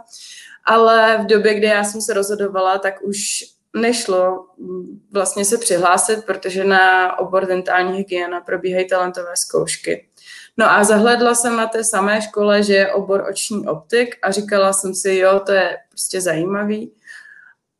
Ale 0.65 1.19
v 1.23 1.27
době, 1.27 1.55
kdy 1.55 1.67
já 1.67 1.85
jsem 1.85 2.01
se 2.01 2.15
rozhodovala, 2.15 2.79
tak 2.79 2.95
už 3.03 3.45
nešlo 3.77 4.47
vlastně 5.13 5.45
se 5.45 5.59
přihlásit, 5.59 6.25
protože 6.25 6.65
na 6.65 7.19
obor 7.19 7.47
dentální 7.47 7.99
hygiena 7.99 8.41
probíhají 8.41 8.89
talentové 8.89 9.37
zkoušky. 9.37 10.09
No 10.57 10.71
a 10.71 10.85
zahledla 10.85 11.35
jsem 11.35 11.57
na 11.57 11.67
té 11.67 11.85
samé 11.85 12.23
škole, 12.23 12.63
že 12.63 12.75
je 12.75 12.93
obor 12.93 13.27
oční 13.31 13.67
optik 13.67 14.17
a 14.23 14.31
říkala 14.31 14.73
jsem 14.73 14.95
si, 14.95 15.15
jo, 15.15 15.41
to 15.47 15.53
je 15.53 15.77
prostě 15.91 16.21
zajímavý. 16.21 16.93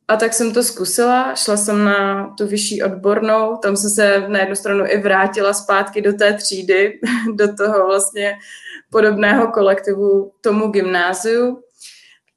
A 0.07 0.15
tak 0.17 0.33
jsem 0.33 0.53
to 0.53 0.63
zkusila, 0.63 1.35
šla 1.35 1.57
jsem 1.57 1.85
na 1.85 2.29
tu 2.37 2.47
vyšší 2.47 2.83
odbornou, 2.83 3.57
tam 3.57 3.77
jsem 3.77 3.89
se 3.89 4.27
na 4.27 4.39
jednu 4.39 4.55
stranu 4.55 4.85
i 4.87 4.97
vrátila 4.97 5.53
zpátky 5.53 6.01
do 6.01 6.13
té 6.13 6.33
třídy, 6.33 6.99
do 7.33 7.55
toho 7.55 7.85
vlastně 7.85 8.37
podobného 8.89 9.51
kolektivu 9.51 10.31
tomu 10.41 10.67
gymnáziu. 10.67 11.61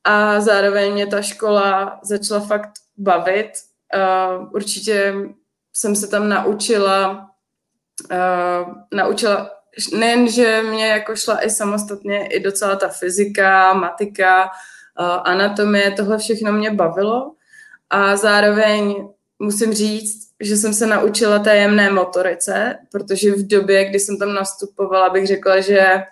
A 0.05 0.41
zároveň 0.41 0.93
mě 0.93 1.07
ta 1.07 1.23
škola 1.23 2.01
začala 2.03 2.41
fakt 2.41 2.71
bavit. 3.01 3.51
Uh, 3.95 4.49
určitě 4.55 5.15
jsem 5.77 5.97
se 5.97 6.07
tam 6.07 6.29
naučila, 6.29 7.31
uh, 8.11 8.75
naučila 8.95 9.51
nejen, 9.99 10.29
že 10.29 10.63
mě 10.63 10.87
jako 10.87 11.17
šla 11.17 11.45
i 11.45 11.51
samostatně, 11.51 12.27
i 12.27 12.41
docela 12.41 12.77
ta 12.77 12.89
fyzika, 12.89 13.73
matika, 13.73 14.45
uh, 14.45 14.51
anatomie, 15.25 15.91
tohle 15.91 16.19
všechno 16.19 16.53
mě 16.53 16.71
bavilo. 16.71 17.33
A 17.91 18.17
zároveň 18.17 19.09
musím 19.39 19.75
říct, 19.75 20.31
že 20.41 20.57
jsem 20.57 20.75
se 20.75 20.87
naučila 20.87 21.39
té 21.39 21.57
jemné 21.57 21.91
motorice, 21.91 22.79
protože 22.93 23.33
v 23.33 23.47
době, 23.47 23.85
kdy 23.85 24.01
jsem 24.01 24.19
tam 24.19 24.35
nastupovala, 24.35 25.11
bych 25.11 25.27
řekla, 25.27 25.61
že 25.61 26.03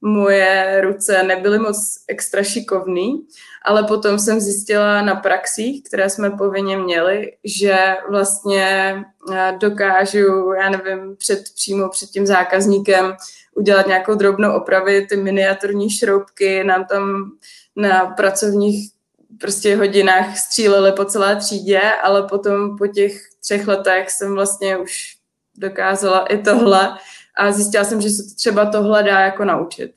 moje 0.00 0.80
ruce 0.80 1.22
nebyly 1.22 1.58
moc 1.58 1.76
extra 2.08 2.42
šikovný, 2.42 3.26
ale 3.64 3.82
potom 3.82 4.18
jsem 4.18 4.40
zjistila 4.40 5.02
na 5.02 5.14
praxích, 5.14 5.82
které 5.82 6.10
jsme 6.10 6.30
povinně 6.30 6.76
měli, 6.76 7.32
že 7.44 7.96
vlastně 8.10 8.94
eh, 9.32 9.52
dokážu, 9.60 10.52
já 10.52 10.70
nevím, 10.70 11.16
před, 11.16 11.42
přímo 11.54 11.88
před 11.88 12.08
tím 12.08 12.26
zákazníkem 12.26 13.16
udělat 13.54 13.86
nějakou 13.86 14.14
drobnou 14.14 14.52
opravy, 14.52 15.06
ty 15.06 15.16
miniaturní 15.16 15.90
šroubky 15.90 16.64
nám 16.64 16.84
tam 16.84 17.30
na 17.76 18.06
pracovních 18.06 18.90
prostě 19.40 19.76
hodinách 19.76 20.38
střílely 20.38 20.92
po 20.92 21.04
celé 21.04 21.36
třídě, 21.36 21.80
ale 22.02 22.22
potom 22.22 22.78
po 22.78 22.86
těch 22.86 23.12
třech 23.40 23.68
letech 23.68 24.10
jsem 24.10 24.34
vlastně 24.34 24.76
už 24.76 25.16
dokázala 25.56 26.26
i 26.26 26.38
tohle 26.38 26.98
a 27.38 27.52
zjistila 27.52 27.84
jsem, 27.84 28.00
že 28.00 28.10
se 28.10 28.34
třeba 28.36 28.66
tohle 28.66 29.02
dá 29.02 29.20
jako 29.20 29.44
naučit. 29.44 29.92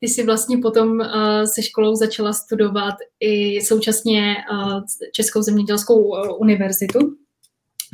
Ty 0.00 0.08
jsi 0.08 0.26
vlastně 0.26 0.58
potom 0.58 0.90
uh, 0.90 1.06
se 1.44 1.62
školou 1.62 1.94
začala 1.94 2.32
studovat 2.32 2.94
i 3.20 3.60
současně 3.60 4.36
uh, 4.52 4.80
Českou 5.12 5.42
zemědělskou 5.42 5.94
uh, 5.94 6.40
univerzitu 6.40 6.98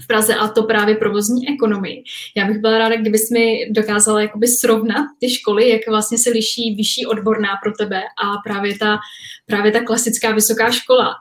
v 0.05 0.07
Praze 0.07 0.35
a 0.35 0.49
to 0.49 0.62
právě 0.62 0.95
provozní 0.95 1.49
ekonomii. 1.49 2.05
Já 2.37 2.47
bych 2.47 2.59
byla 2.59 2.79
ráda, 2.79 2.97
kdybys 2.97 3.31
mi 3.31 3.71
dokázala 3.71 4.23
jakoby 4.23 4.49
srovnat 4.49 5.07
ty 5.21 5.31
školy, 5.31 5.69
jak 5.69 5.81
vlastně 5.88 6.19
se 6.19 6.31
liší 6.31 6.75
vyšší 6.75 7.07
odborná 7.07 7.49
pro 7.62 7.73
tebe 7.73 8.03
a 8.03 8.37
právě 8.45 8.79
ta, 8.79 8.99
právě 9.47 9.73
ta 9.73 9.85
klasická 9.85 10.33
vysoká 10.33 10.71
škola. 10.71 11.15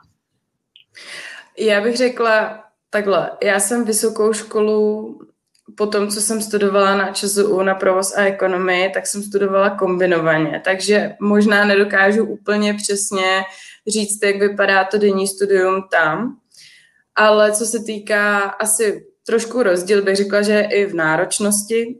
Já 1.58 1.80
bych 1.80 1.96
řekla 1.96 2.64
takhle, 2.90 3.30
já 3.42 3.60
jsem 3.60 3.84
vysokou 3.84 4.32
školu 4.32 5.20
po 5.76 5.86
tom, 5.86 6.08
co 6.08 6.20
jsem 6.20 6.42
studovala 6.42 6.96
na 6.96 7.12
ČSU 7.12 7.62
na 7.62 7.74
provoz 7.74 8.16
a 8.16 8.24
ekonomii, 8.24 8.90
tak 8.90 9.06
jsem 9.06 9.22
studovala 9.22 9.70
kombinovaně, 9.70 10.62
takže 10.64 11.16
možná 11.20 11.64
nedokážu 11.64 12.24
úplně 12.24 12.74
přesně 12.74 13.42
říct, 13.86 14.18
jak 14.22 14.36
vypadá 14.36 14.84
to 14.84 14.98
denní 14.98 15.28
studium 15.28 15.84
tam, 15.90 16.36
ale 17.14 17.52
co 17.52 17.66
se 17.66 17.78
týká 17.78 18.38
asi 18.38 19.06
trošku 19.26 19.62
rozdíl, 19.62 20.02
bych 20.02 20.16
řekla, 20.16 20.42
že 20.42 20.60
i 20.60 20.86
v 20.86 20.94
náročnosti, 20.94 21.98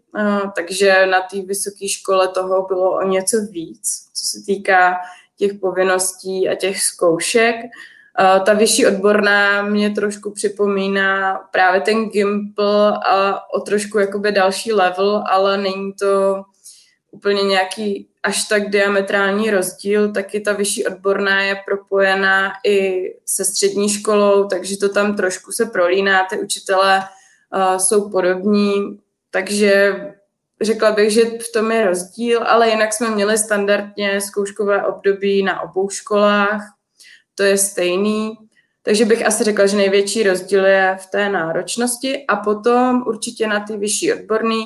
takže 0.56 1.06
na 1.06 1.20
té 1.20 1.42
vysoké 1.42 1.88
škole 1.88 2.28
toho 2.28 2.66
bylo 2.66 2.96
o 2.96 3.08
něco 3.08 3.36
víc, 3.50 4.08
co 4.14 4.26
se 4.26 4.44
týká 4.46 4.96
těch 5.36 5.54
povinností 5.54 6.48
a 6.48 6.54
těch 6.54 6.82
zkoušek. 6.82 7.54
Ta 8.18 8.54
vyšší 8.54 8.86
odborná 8.86 9.62
mě 9.62 9.90
trošku 9.90 10.30
připomíná 10.30 11.34
právě 11.52 11.80
ten 11.80 12.04
Gimple 12.04 12.92
a 13.06 13.40
o 13.54 13.60
trošku 13.60 13.98
jakoby 13.98 14.32
další 14.32 14.72
level, 14.72 15.24
ale 15.30 15.56
není 15.56 15.92
to 15.92 16.42
úplně 17.10 17.42
nějaký 17.42 18.08
až 18.22 18.48
tak 18.48 18.70
diametrální 18.70 19.50
rozdíl, 19.50 20.12
taky 20.12 20.40
ta 20.40 20.52
vyšší 20.52 20.86
odborná 20.86 21.42
je 21.42 21.56
propojená 21.66 22.52
i 22.66 23.04
se 23.26 23.44
střední 23.44 23.88
školou, 23.88 24.48
takže 24.48 24.76
to 24.76 24.88
tam 24.88 25.16
trošku 25.16 25.52
se 25.52 25.66
prolíná, 25.66 26.24
ty 26.30 26.38
učitelé 26.38 27.02
uh, 27.54 27.76
jsou 27.76 28.10
podobní, 28.10 29.00
takže 29.30 29.96
řekla 30.60 30.92
bych, 30.92 31.10
že 31.10 31.24
v 31.24 31.52
tom 31.54 31.70
je 31.70 31.86
rozdíl, 31.86 32.42
ale 32.46 32.68
jinak 32.68 32.92
jsme 32.92 33.10
měli 33.10 33.38
standardně 33.38 34.20
zkouškové 34.20 34.86
období 34.86 35.42
na 35.42 35.60
obou 35.60 35.88
školách, 35.88 36.62
to 37.38 37.44
je 37.44 37.58
stejný. 37.58 38.32
Takže 38.82 39.04
bych 39.04 39.26
asi 39.26 39.44
řekla, 39.44 39.66
že 39.66 39.76
největší 39.76 40.22
rozdíl 40.22 40.66
je 40.66 40.96
v 41.00 41.06
té 41.06 41.28
náročnosti 41.28 42.26
a 42.26 42.36
potom 42.36 43.02
určitě 43.06 43.46
na 43.46 43.60
ty 43.60 43.76
vyšší 43.76 44.12
odborný. 44.12 44.64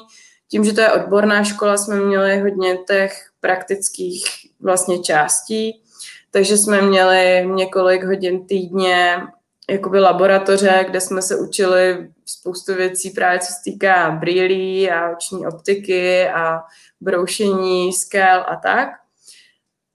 Tím, 0.49 0.65
že 0.65 0.73
to 0.73 0.81
je 0.81 0.93
odborná 0.93 1.45
škola, 1.45 1.77
jsme 1.77 2.01
měli 2.01 2.41
hodně 2.41 2.79
těch 2.89 3.31
praktických 3.41 4.25
vlastně 4.61 4.99
částí, 4.99 5.83
takže 6.31 6.57
jsme 6.57 6.83
měli 6.83 7.47
několik 7.55 8.05
hodin 8.05 8.47
týdně 8.47 9.23
jakoby 9.71 10.01
laboratoře, 10.01 10.85
kde 10.89 11.01
jsme 11.01 11.23
se 11.23 11.37
učili 11.37 12.09
spoustu 12.27 12.75
věcí 12.75 13.11
právě 13.11 13.41
co 13.41 13.47
se 13.47 13.59
týká 13.65 14.11
brýlí 14.11 14.91
a 14.91 15.11
oční 15.11 15.47
optiky 15.47 16.29
a 16.29 16.61
broušení, 17.01 17.93
skel 17.93 18.45
a 18.49 18.57
tak. 18.57 19.02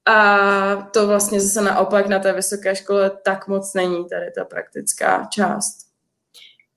A 0.07 0.89
to 0.93 1.07
vlastně 1.07 1.41
zase 1.41 1.61
naopak 1.61 2.07
na 2.07 2.19
té 2.19 2.33
vysoké 2.33 2.75
škole 2.75 3.11
tak 3.25 3.47
moc 3.47 3.73
není 3.73 4.05
tady 4.09 4.31
ta 4.35 4.45
praktická 4.45 5.27
část. 5.31 5.77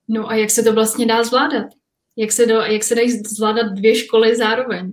No 0.08 0.30
a 0.30 0.34
jak 0.34 0.50
se 0.50 0.62
to 0.62 0.72
vlastně 0.72 1.06
dá 1.06 1.25
zvládat? 1.25 1.66
Jak 2.16 2.32
se, 2.32 2.46
do, 2.46 2.54
jak 2.54 2.84
se 2.84 2.94
dají 2.94 3.10
zvládat 3.10 3.66
dvě 3.66 3.94
školy 3.94 4.37
zároveň? 4.37 4.92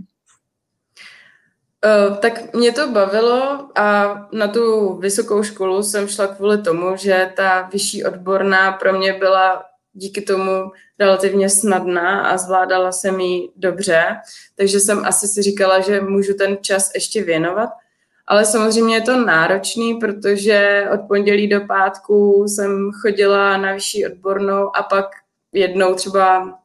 Uh, 1.85 2.17
tak 2.17 2.53
mě 2.53 2.71
to 2.71 2.91
bavilo 2.91 3.69
a 3.79 4.15
na 4.33 4.47
tu 4.47 4.93
vysokou 4.97 5.43
školu 5.43 5.83
jsem 5.83 6.07
šla 6.07 6.27
kvůli 6.27 6.61
tomu, 6.61 6.95
že 6.95 7.31
ta 7.35 7.61
vyšší 7.61 8.05
odborná 8.05 8.71
pro 8.71 8.97
mě 8.97 9.13
byla 9.13 9.65
díky 9.93 10.21
tomu 10.21 10.71
relativně 10.99 11.49
snadná 11.49 12.27
a 12.27 12.37
zvládala 12.37 12.91
jsem 12.91 13.19
ji 13.19 13.49
dobře, 13.55 14.05
takže 14.55 14.79
jsem 14.79 15.05
asi 15.05 15.27
si 15.27 15.41
říkala, 15.41 15.79
že 15.79 16.01
můžu 16.01 16.33
ten 16.33 16.57
čas 16.61 16.91
ještě 16.95 17.23
věnovat. 17.23 17.69
Ale 18.27 18.45
samozřejmě 18.45 18.95
je 18.95 19.01
to 19.01 19.25
náročný, 19.25 19.93
protože 19.93 20.87
od 20.93 20.99
pondělí 21.07 21.47
do 21.47 21.61
pátku 21.61 22.45
jsem 22.47 22.91
chodila 23.01 23.57
na 23.57 23.73
vyšší 23.73 24.05
odbornou 24.05 24.75
a 24.75 24.83
pak 24.83 25.05
jednou 25.53 25.95
třeba, 25.95 26.59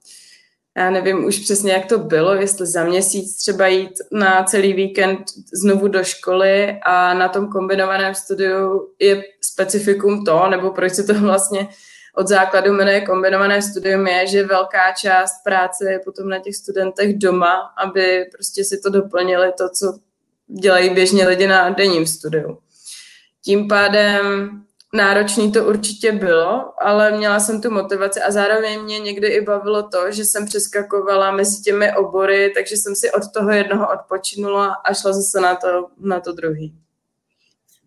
já 0.76 0.90
nevím 0.90 1.24
už 1.24 1.38
přesně, 1.38 1.72
jak 1.72 1.86
to 1.86 1.98
bylo, 1.98 2.34
jestli 2.34 2.66
za 2.66 2.84
měsíc 2.84 3.36
třeba 3.36 3.66
jít 3.66 3.92
na 4.12 4.44
celý 4.44 4.72
víkend 4.72 5.18
znovu 5.52 5.88
do 5.88 6.04
školy 6.04 6.78
a 6.82 7.14
na 7.14 7.28
tom 7.28 7.48
kombinovaném 7.48 8.14
studiu 8.14 8.88
je 8.98 9.22
specifikum 9.40 10.24
to, 10.24 10.48
nebo 10.48 10.70
proč 10.70 10.92
se 10.92 11.04
to 11.04 11.14
vlastně 11.14 11.68
od 12.14 12.28
základu 12.28 12.72
jmenuje 12.72 13.00
kombinované 13.00 13.62
studium, 13.62 14.06
je, 14.06 14.26
že 14.26 14.46
velká 14.46 14.92
část 14.92 15.32
práce 15.44 15.92
je 15.92 15.98
potom 15.98 16.28
na 16.28 16.38
těch 16.38 16.56
studentech 16.56 17.18
doma, 17.18 17.72
aby 17.84 18.26
prostě 18.32 18.64
si 18.64 18.80
to 18.80 18.90
doplnili, 18.90 19.52
to, 19.58 19.68
co 19.68 19.98
dělají 20.60 20.90
běžně 20.90 21.28
lidi 21.28 21.46
na 21.46 21.70
denním 21.70 22.06
studiu. 22.06 22.58
Tím 23.44 23.68
pádem 23.68 24.50
náročný 24.94 25.52
to 25.52 25.64
určitě 25.64 26.12
bylo, 26.12 26.72
ale 26.82 27.12
měla 27.16 27.40
jsem 27.40 27.62
tu 27.62 27.70
motivaci 27.70 28.20
a 28.20 28.30
zároveň 28.30 28.82
mě 28.82 28.98
někdy 28.98 29.28
i 29.28 29.40
bavilo 29.40 29.82
to, 29.82 30.12
že 30.12 30.24
jsem 30.24 30.46
přeskakovala 30.46 31.30
mezi 31.30 31.62
těmi 31.62 31.92
obory, 31.96 32.52
takže 32.54 32.76
jsem 32.76 32.96
si 32.96 33.10
od 33.10 33.22
toho 33.34 33.50
jednoho 33.50 33.88
odpočinula 33.92 34.76
a 34.84 34.94
šla 34.94 35.12
zase 35.12 35.40
na 35.40 35.56
to, 35.56 35.88
na 36.00 36.20
to 36.20 36.32
druhý. 36.32 36.74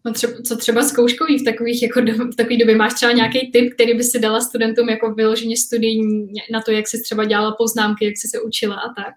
No 0.06 0.14
třeba, 0.14 0.34
co 0.48 0.58
třeba 0.58 0.84
zkouškový 0.84 1.40
v 1.40 1.46
takových 1.46 1.84
jako 1.84 2.02
do, 2.02 2.14
v 2.14 2.36
takové 2.36 2.58
době? 2.58 2.76
Máš 2.76 2.94
třeba 2.94 3.12
nějaký 3.12 3.52
tip, 3.52 3.74
který 3.74 3.94
by 3.94 4.04
si 4.04 4.20
dala 4.20 4.42
studentům 4.42 4.90
jako 4.90 5.14
vyloženě 5.14 5.58
studijní 5.58 6.34
na 6.52 6.62
to, 6.62 6.72
jak 6.72 6.88
jsi 6.88 7.02
třeba 7.02 7.26
dělala 7.26 7.56
poznámky, 7.58 8.06
jak 8.06 8.18
jsi 8.18 8.28
se 8.28 8.42
učila 8.42 8.76
a 8.76 8.94
tak? 8.94 9.14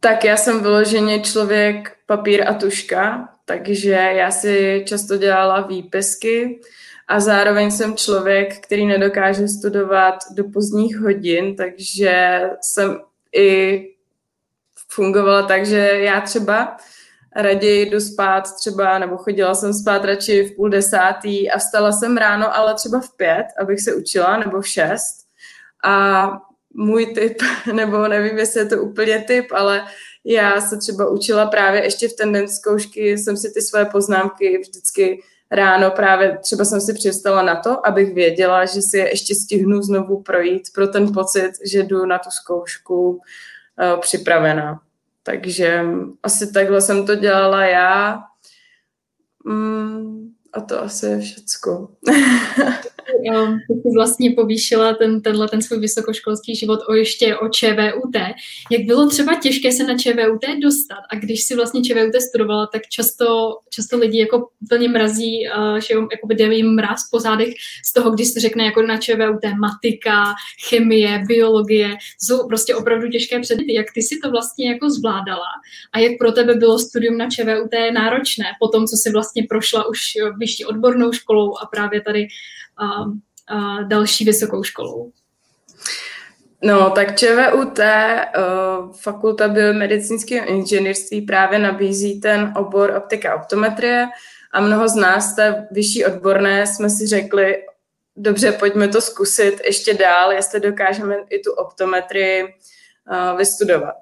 Tak 0.00 0.24
já 0.24 0.36
jsem 0.36 0.62
vyloženě 0.62 1.20
člověk 1.20 1.96
papír 2.06 2.48
a 2.48 2.54
tuška, 2.54 3.28
takže 3.44 3.90
já 3.90 4.30
si 4.30 4.84
často 4.88 5.16
dělala 5.16 5.60
výpisky 5.60 6.60
a 7.08 7.20
zároveň 7.20 7.70
jsem 7.70 7.96
člověk, 7.96 8.60
který 8.60 8.86
nedokáže 8.86 9.48
studovat 9.48 10.14
do 10.34 10.44
pozdních 10.44 10.98
hodin, 10.98 11.56
takže 11.56 12.42
jsem 12.60 13.00
i 13.36 13.84
fungovala 14.88 15.42
tak, 15.42 15.66
že 15.66 15.78
já 15.78 16.20
třeba 16.20 16.76
raději 17.36 17.90
jdu 17.90 18.00
spát 18.00 18.56
třeba, 18.56 18.98
nebo 18.98 19.16
chodila 19.16 19.54
jsem 19.54 19.74
spát 19.74 20.04
radši 20.04 20.42
v 20.42 20.56
půl 20.56 20.68
desátý 20.68 21.50
a 21.50 21.58
vstala 21.58 21.92
jsem 21.92 22.16
ráno, 22.16 22.56
ale 22.56 22.74
třeba 22.74 23.00
v 23.00 23.16
pět, 23.16 23.46
abych 23.60 23.80
se 23.80 23.94
učila, 23.94 24.36
nebo 24.36 24.60
v 24.60 24.68
šest. 24.68 25.26
A 25.84 26.30
můj 26.78 27.06
typ, 27.06 27.42
nebo 27.72 28.08
nevím, 28.08 28.38
jestli 28.38 28.60
je 28.60 28.66
to 28.66 28.82
úplně 28.82 29.24
typ, 29.26 29.46
ale 29.52 29.84
já 30.24 30.60
se 30.60 30.76
třeba 30.76 31.08
učila 31.08 31.46
právě 31.46 31.84
ještě 31.84 32.08
v 32.08 32.12
ten 32.12 32.32
den 32.32 32.48
zkoušky, 32.48 33.18
jsem 33.18 33.36
si 33.36 33.50
ty 33.54 33.62
své 33.62 33.84
poznámky 33.84 34.58
vždycky 34.58 35.22
ráno 35.50 35.90
právě 35.90 36.38
třeba 36.38 36.64
jsem 36.64 36.80
si 36.80 36.94
přistala 36.94 37.42
na 37.42 37.56
to, 37.56 37.86
abych 37.86 38.14
věděla, 38.14 38.64
že 38.64 38.82
si 38.82 38.98
je 38.98 39.08
ještě 39.08 39.34
stihnu 39.34 39.82
znovu 39.82 40.22
projít 40.22 40.62
pro 40.74 40.86
ten 40.86 41.12
pocit, 41.12 41.52
že 41.64 41.82
jdu 41.82 42.06
na 42.06 42.18
tu 42.18 42.30
zkoušku 42.30 43.10
uh, 43.10 43.20
připravená. 44.00 44.80
Takže 45.22 45.84
asi 46.22 46.52
takhle 46.52 46.80
jsem 46.80 47.06
to 47.06 47.14
dělala 47.14 47.64
já. 47.64 48.22
Mm, 49.44 50.30
a 50.52 50.60
to 50.60 50.82
asi 50.82 51.06
je 51.06 51.20
všecko. 51.20 51.88
jsi 53.70 53.94
vlastně 53.94 54.30
povýšila 54.30 54.94
ten, 54.94 55.22
tenhle 55.22 55.48
ten 55.48 55.62
svůj 55.62 55.78
vysokoškolský 55.78 56.56
život 56.56 56.80
o 56.88 56.94
ještě 56.94 57.36
o 57.36 57.48
ČVUT. 57.48 58.16
Jak 58.70 58.82
bylo 58.86 59.08
třeba 59.08 59.34
těžké 59.34 59.72
se 59.72 59.84
na 59.84 59.98
ČVUT 59.98 60.44
dostat? 60.62 61.02
A 61.10 61.16
když 61.16 61.44
si 61.44 61.56
vlastně 61.56 61.82
ČVUT 61.82 62.22
studovala, 62.28 62.66
tak 62.66 62.82
často, 62.88 63.58
často 63.70 63.98
lidi 63.98 64.18
jako 64.18 64.48
úplně 64.62 64.88
mrazí, 64.88 65.44
že 65.88 65.94
jako 65.94 66.26
by 66.26 66.56
jim 66.56 66.74
mraz 66.74 67.00
po 67.10 67.20
zádech 67.20 67.48
z 67.84 67.92
toho, 67.92 68.10
když 68.10 68.28
se 68.28 68.40
řekne 68.40 68.64
jako 68.64 68.82
na 68.82 68.96
ČVUT 68.96 69.44
matika, 69.60 70.24
chemie, 70.68 71.24
biologie. 71.26 71.96
Jsou 72.20 72.46
prostě 72.48 72.74
opravdu 72.74 73.08
těžké 73.08 73.40
předměty. 73.40 73.74
Jak 73.74 73.86
ty 73.94 74.02
si 74.02 74.18
to 74.22 74.30
vlastně 74.30 74.70
jako 74.70 74.90
zvládala? 74.90 75.48
A 75.92 75.98
jak 75.98 76.12
pro 76.18 76.32
tebe 76.32 76.54
bylo 76.54 76.78
studium 76.78 77.18
na 77.18 77.30
ČVUT 77.30 77.70
náročné 77.92 78.44
po 78.60 78.68
tom, 78.68 78.86
co 78.86 78.96
si 78.96 79.10
vlastně 79.12 79.46
prošla 79.48 79.88
už 79.88 80.00
vyšší 80.38 80.64
odbornou 80.64 81.12
školou 81.12 81.54
a 81.62 81.66
právě 81.66 82.00
tady 82.00 82.26
a, 82.78 82.86
a 83.56 83.82
další 83.82 84.24
vysokou 84.24 84.62
školou? 84.62 85.12
No, 86.62 86.90
tak 86.90 87.18
ČVUT, 87.18 87.78
uh, 87.78 88.92
Fakulta 88.92 89.48
biomedicínského 89.48 90.46
inženýrství 90.46 91.22
právě 91.22 91.58
nabízí 91.58 92.20
ten 92.20 92.52
obor 92.56 92.94
optika 92.96 93.36
optometrie 93.36 94.08
a 94.52 94.60
mnoho 94.60 94.88
z 94.88 94.94
nás 94.94 95.34
té 95.34 95.68
vyšší 95.70 96.04
odborné 96.04 96.66
jsme 96.66 96.90
si 96.90 97.06
řekli, 97.06 97.56
dobře, 98.16 98.52
pojďme 98.52 98.88
to 98.88 99.00
zkusit 99.00 99.60
ještě 99.64 99.94
dál, 99.94 100.32
jestli 100.32 100.60
dokážeme 100.60 101.16
i 101.30 101.38
tu 101.38 101.52
optometrii 101.52 102.44
uh, 102.44 103.38
vystudovat. 103.38 103.94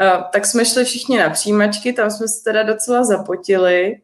Uh, 0.00 0.22
tak 0.32 0.46
jsme 0.46 0.64
šli 0.64 0.84
všichni 0.84 1.18
na 1.18 1.30
přijímačky, 1.30 1.92
tam 1.92 2.10
jsme 2.10 2.28
se 2.28 2.44
teda 2.44 2.62
docela 2.62 3.04
zapotili 3.04 3.96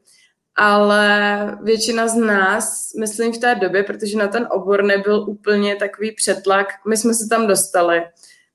ale 0.56 1.58
většina 1.62 2.08
z 2.08 2.14
nás, 2.14 2.92
myslím 3.00 3.32
v 3.32 3.38
té 3.38 3.54
době, 3.54 3.82
protože 3.82 4.18
na 4.18 4.28
ten 4.28 4.48
obor 4.50 4.84
nebyl 4.84 5.24
úplně 5.28 5.76
takový 5.76 6.12
přetlak, 6.12 6.66
my 6.88 6.96
jsme 6.96 7.14
se 7.14 7.28
tam 7.28 7.46
dostali. 7.46 8.02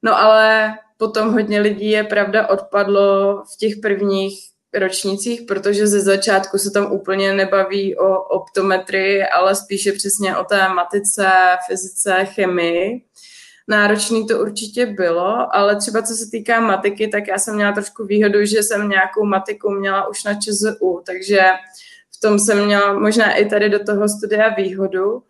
No 0.03 0.19
ale 0.19 0.73
potom 0.97 1.33
hodně 1.33 1.59
lidí 1.61 1.89
je 1.89 2.03
pravda 2.03 2.47
odpadlo 2.47 3.35
v 3.53 3.57
těch 3.57 3.77
prvních 3.81 4.39
ročnících, 4.73 5.41
protože 5.41 5.87
ze 5.87 6.01
začátku 6.01 6.57
se 6.57 6.71
tam 6.71 6.91
úplně 6.91 7.33
nebaví 7.33 7.97
o 7.97 8.23
optometrii, 8.23 9.23
ale 9.23 9.55
spíše 9.55 9.91
přesně 9.91 10.37
o 10.37 10.43
té 10.43 10.69
matice, 10.69 11.29
fyzice, 11.67 12.25
chemii. 12.25 13.01
Náročný 13.67 14.27
to 14.27 14.39
určitě 14.39 14.85
bylo, 14.85 15.55
ale 15.55 15.75
třeba 15.75 16.01
co 16.01 16.13
se 16.13 16.25
týká 16.31 16.59
matiky, 16.59 17.07
tak 17.07 17.27
já 17.27 17.37
jsem 17.37 17.55
měla 17.55 17.71
trošku 17.71 18.05
výhodu, 18.05 18.45
že 18.45 18.63
jsem 18.63 18.89
nějakou 18.89 19.25
matiku 19.25 19.69
měla 19.69 20.07
už 20.07 20.23
na 20.23 20.33
ČZU, 20.33 21.01
takže 21.05 21.41
tom 22.19 22.39
jsem 22.39 22.65
měla 22.65 22.93
možná 22.93 23.33
i 23.33 23.45
tady 23.45 23.69
do 23.69 23.83
toho 23.83 24.09
studia 24.09 24.49
výhodu. 24.49 25.23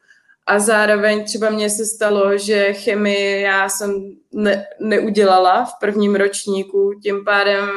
A 0.46 0.60
zároveň 0.60 1.26
třeba 1.26 1.50
mně 1.50 1.70
se 1.70 1.86
stalo, 1.86 2.38
že 2.38 2.74
chemii 2.74 3.42
já 3.42 3.70
jsem 3.70 4.16
ne, 4.32 4.66
neudělala 4.80 5.66
v 5.66 5.80
prvním 5.80 6.16
ročníku, 6.16 6.92
tím 7.04 7.26
pádem 7.26 7.70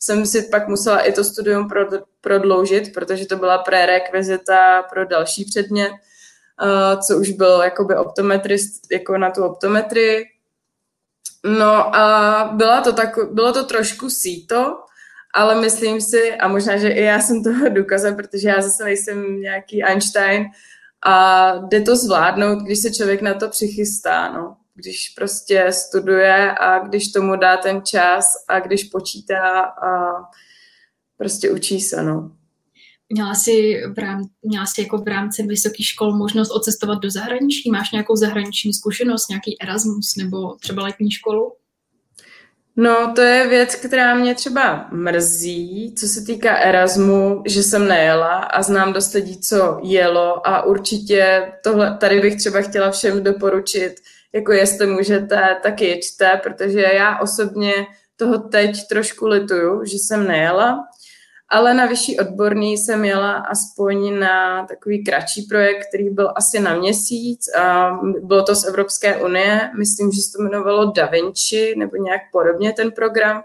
jsem 0.00 0.26
si 0.26 0.42
pak 0.42 0.68
musela 0.68 1.00
i 1.00 1.12
to 1.12 1.24
studium 1.24 1.68
prodloužit, 2.20 2.94
protože 2.94 3.26
to 3.26 3.36
byla 3.36 3.58
prerekvizita 3.58 4.82
pro 4.82 5.04
další 5.04 5.44
předmět, 5.44 5.92
co 7.06 7.18
už 7.18 7.30
byl 7.30 7.60
jakoby 7.64 7.96
optometrist 7.96 8.92
jako 8.92 9.18
na 9.18 9.30
tu 9.30 9.44
optometrii. 9.44 10.24
No 11.44 11.96
a 11.96 12.50
byla 12.54 12.80
to 12.80 12.92
tak, 12.92 13.18
bylo 13.32 13.52
to 13.52 13.64
trošku 13.64 14.10
síto, 14.10 14.83
ale 15.34 15.60
myslím 15.60 16.00
si, 16.00 16.34
a 16.34 16.48
možná, 16.48 16.76
že 16.76 16.88
i 16.88 17.02
já 17.02 17.20
jsem 17.20 17.44
toho 17.44 17.68
důkazem, 17.68 18.16
protože 18.16 18.48
já 18.48 18.62
zase 18.62 18.84
nejsem 18.84 19.40
nějaký 19.40 19.82
Einstein, 19.82 20.44
a 21.06 21.52
jde 21.56 21.80
to 21.80 21.96
zvládnout, 21.96 22.58
když 22.58 22.78
se 22.78 22.90
člověk 22.90 23.22
na 23.22 23.34
to 23.34 23.48
přichystá, 23.48 24.32
no. 24.32 24.56
když 24.74 25.08
prostě 25.08 25.66
studuje 25.70 26.52
a 26.52 26.78
když 26.78 27.12
tomu 27.12 27.36
dá 27.36 27.56
ten 27.56 27.82
čas 27.82 28.24
a 28.48 28.60
když 28.60 28.84
počítá 28.84 29.60
a 29.60 30.12
prostě 31.16 31.50
učí 31.50 31.80
se, 31.80 32.02
no. 32.02 32.36
Měla 33.08 33.34
jsi, 33.34 33.82
v 33.94 33.98
rámci, 33.98 34.30
měla 34.42 34.66
jsi 34.66 34.80
jako 34.80 34.98
v 34.98 35.08
rámci 35.08 35.42
vysokých 35.42 35.86
škol 35.86 36.16
možnost 36.16 36.50
odcestovat 36.50 36.98
do 36.98 37.10
zahraničí? 37.10 37.70
Máš 37.70 37.92
nějakou 37.92 38.16
zahraniční 38.16 38.72
zkušenost, 38.74 39.28
nějaký 39.28 39.62
Erasmus 39.62 40.16
nebo 40.16 40.56
třeba 40.60 40.82
letní 40.82 41.10
školu? 41.10 41.52
No, 42.76 43.12
to 43.14 43.20
je 43.20 43.48
věc, 43.48 43.74
která 43.74 44.14
mě 44.14 44.34
třeba 44.34 44.88
mrzí, 44.92 45.94
co 45.98 46.06
se 46.06 46.20
týká 46.20 46.56
Erasmu, 46.56 47.42
že 47.46 47.62
jsem 47.62 47.88
nejela 47.88 48.34
a 48.38 48.62
znám 48.62 48.92
dost 48.92 49.12
lidí, 49.12 49.40
co 49.40 49.78
jelo 49.82 50.46
a 50.46 50.62
určitě 50.62 51.52
tohle, 51.64 51.96
tady 52.00 52.20
bych 52.20 52.36
třeba 52.36 52.60
chtěla 52.60 52.90
všem 52.90 53.22
doporučit, 53.22 53.94
jako 54.32 54.52
jestli 54.52 54.86
můžete, 54.86 55.56
tak 55.62 55.80
jeďte, 55.80 56.40
protože 56.42 56.80
já 56.80 57.18
osobně 57.18 57.72
toho 58.16 58.38
teď 58.38 58.88
trošku 58.88 59.26
lituju, 59.26 59.84
že 59.84 59.96
jsem 59.96 60.26
nejela, 60.28 60.78
ale 61.54 61.74
na 61.74 61.86
vyšší 61.86 62.20
odborný 62.20 62.78
jsem 62.78 63.04
jela 63.04 63.32
aspoň 63.32 64.18
na 64.18 64.66
takový 64.66 65.04
kratší 65.04 65.42
projekt, 65.42 65.86
který 65.88 66.10
byl 66.10 66.32
asi 66.36 66.60
na 66.60 66.74
měsíc. 66.74 67.54
A 67.54 67.90
bylo 68.20 68.42
to 68.42 68.54
z 68.54 68.64
Evropské 68.64 69.16
unie, 69.16 69.70
myslím, 69.78 70.12
že 70.12 70.22
se 70.22 70.32
to 70.32 70.42
jmenovalo 70.42 70.92
Da 70.92 71.06
Vinci 71.06 71.74
nebo 71.76 71.96
nějak 71.96 72.20
podobně 72.32 72.72
ten 72.72 72.92
program. 72.92 73.42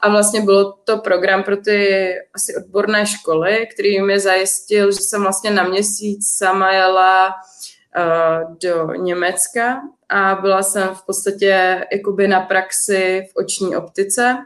A 0.00 0.08
vlastně 0.08 0.40
bylo 0.40 0.72
to 0.72 0.98
program 0.98 1.42
pro 1.42 1.56
ty 1.56 2.08
asi 2.34 2.56
odborné 2.56 3.06
školy, 3.06 3.68
který 3.74 4.02
mi 4.02 4.20
zajistil, 4.20 4.92
že 4.92 5.00
jsem 5.00 5.22
vlastně 5.22 5.50
na 5.50 5.62
měsíc 5.62 6.36
sama 6.36 6.72
jela 6.72 7.28
uh, 7.28 8.56
do 8.62 8.94
Německa 8.94 9.80
a 10.08 10.34
byla 10.34 10.62
jsem 10.62 10.88
v 10.88 11.06
podstatě 11.06 11.84
jakoby 11.92 12.28
na 12.28 12.40
praxi 12.40 13.26
v 13.32 13.36
oční 13.36 13.76
optice 13.76 14.38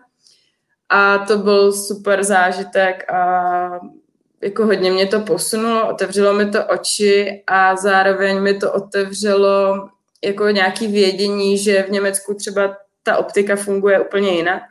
a 0.89 1.19
to 1.19 1.39
byl 1.39 1.73
super 1.73 2.25
zážitek 2.25 3.13
a 3.13 3.81
jako 4.41 4.67
hodně 4.67 4.91
mě 4.91 5.07
to 5.07 5.21
posunulo, 5.21 5.89
otevřelo 5.91 6.33
mi 6.33 6.51
to 6.51 6.67
oči 6.67 7.43
a 7.47 7.77
zároveň 7.77 8.43
mi 8.43 8.55
to 8.55 8.73
otevřelo 8.73 9.89
jako 10.25 10.49
nějaký 10.49 10.87
vědění, 10.87 11.59
že 11.59 11.83
v 11.83 11.91
Německu 11.91 12.35
třeba 12.35 12.77
ta 13.03 13.17
optika 13.17 13.57
funguje 13.57 14.01
úplně 14.01 14.31
jinak. 14.31 14.63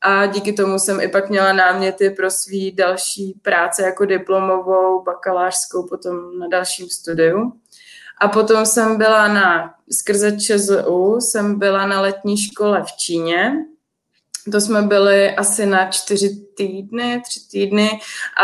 A 0.00 0.26
díky 0.26 0.52
tomu 0.52 0.78
jsem 0.78 1.00
i 1.00 1.08
pak 1.08 1.30
měla 1.30 1.52
náměty 1.52 2.10
pro 2.10 2.30
svý 2.30 2.72
další 2.72 3.40
práce 3.42 3.82
jako 3.82 4.04
diplomovou, 4.04 5.02
bakalářskou, 5.02 5.88
potom 5.88 6.38
na 6.38 6.48
dalším 6.48 6.88
studiu. 6.88 7.52
A 8.20 8.28
potom 8.28 8.66
jsem 8.66 8.98
byla 8.98 9.28
na, 9.28 9.74
skrze 9.92 10.36
ČZU, 10.36 11.16
jsem 11.20 11.58
byla 11.58 11.86
na 11.86 12.00
letní 12.00 12.36
škole 12.36 12.82
v 12.82 12.92
Číně, 12.96 13.52
to 14.52 14.60
jsme 14.60 14.82
byli 14.82 15.30
asi 15.30 15.66
na 15.66 15.90
čtyři 15.90 16.36
týdny, 16.56 17.22
tři 17.28 17.40
týdny 17.50 17.90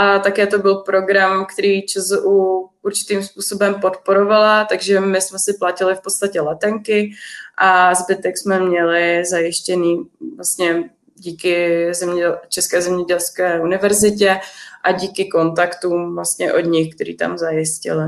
a 0.00 0.18
také 0.18 0.46
to 0.46 0.58
byl 0.58 0.74
program, 0.74 1.46
který 1.54 1.86
ČZU 1.86 2.68
určitým 2.82 3.22
způsobem 3.22 3.74
podporovala, 3.74 4.64
takže 4.64 5.00
my 5.00 5.20
jsme 5.20 5.38
si 5.38 5.52
platili 5.58 5.94
v 5.94 6.00
podstatě 6.00 6.40
letenky 6.40 7.10
a 7.58 7.94
zbytek 7.94 8.38
jsme 8.38 8.60
měli 8.60 9.24
zajištěný 9.24 10.08
vlastně 10.36 10.90
díky 11.14 11.86
zeměděl, 11.94 12.38
České 12.48 12.82
zemědělské 12.82 13.60
univerzitě 13.60 14.40
a 14.84 14.92
díky 14.92 15.24
kontaktům 15.24 16.14
vlastně 16.14 16.52
od 16.52 16.60
nich, 16.60 16.94
který 16.94 17.16
tam 17.16 17.38
zajistili. 17.38 18.04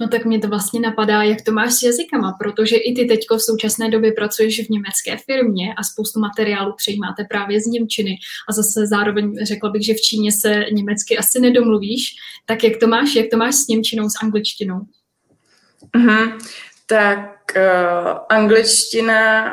No 0.00 0.08
tak 0.08 0.24
mě 0.24 0.38
to 0.38 0.48
vlastně 0.48 0.80
napadá, 0.80 1.22
jak 1.22 1.42
to 1.42 1.52
máš 1.52 1.72
s 1.72 1.82
jazykama, 1.82 2.32
protože 2.38 2.76
i 2.76 2.94
ty 2.94 3.04
teďko 3.04 3.36
v 3.36 3.42
současné 3.42 3.90
době 3.90 4.12
pracuješ 4.12 4.66
v 4.66 4.70
německé 4.70 5.16
firmě 5.16 5.74
a 5.76 5.82
spoustu 5.82 6.20
materiálu 6.20 6.74
přejímáte 6.76 7.24
právě 7.24 7.60
z 7.60 7.66
Němčiny 7.66 8.16
a 8.48 8.52
zase 8.52 8.86
zároveň 8.86 9.36
řekla 9.42 9.70
bych, 9.70 9.84
že 9.84 9.94
v 9.94 10.00
Číně 10.00 10.32
se 10.32 10.64
německy 10.72 11.18
asi 11.18 11.40
nedomluvíš, 11.40 12.16
tak 12.46 12.64
jak 12.64 12.76
to 12.76 12.86
máš, 12.86 13.14
jak 13.14 13.26
to 13.30 13.36
máš 13.36 13.54
s 13.54 13.68
Němčinou, 13.68 14.08
s 14.08 14.22
angličtinou? 14.22 14.80
Uh-huh. 15.96 16.38
Tak 16.86 17.52
uh, 17.56 18.18
angličtina, 18.28 19.44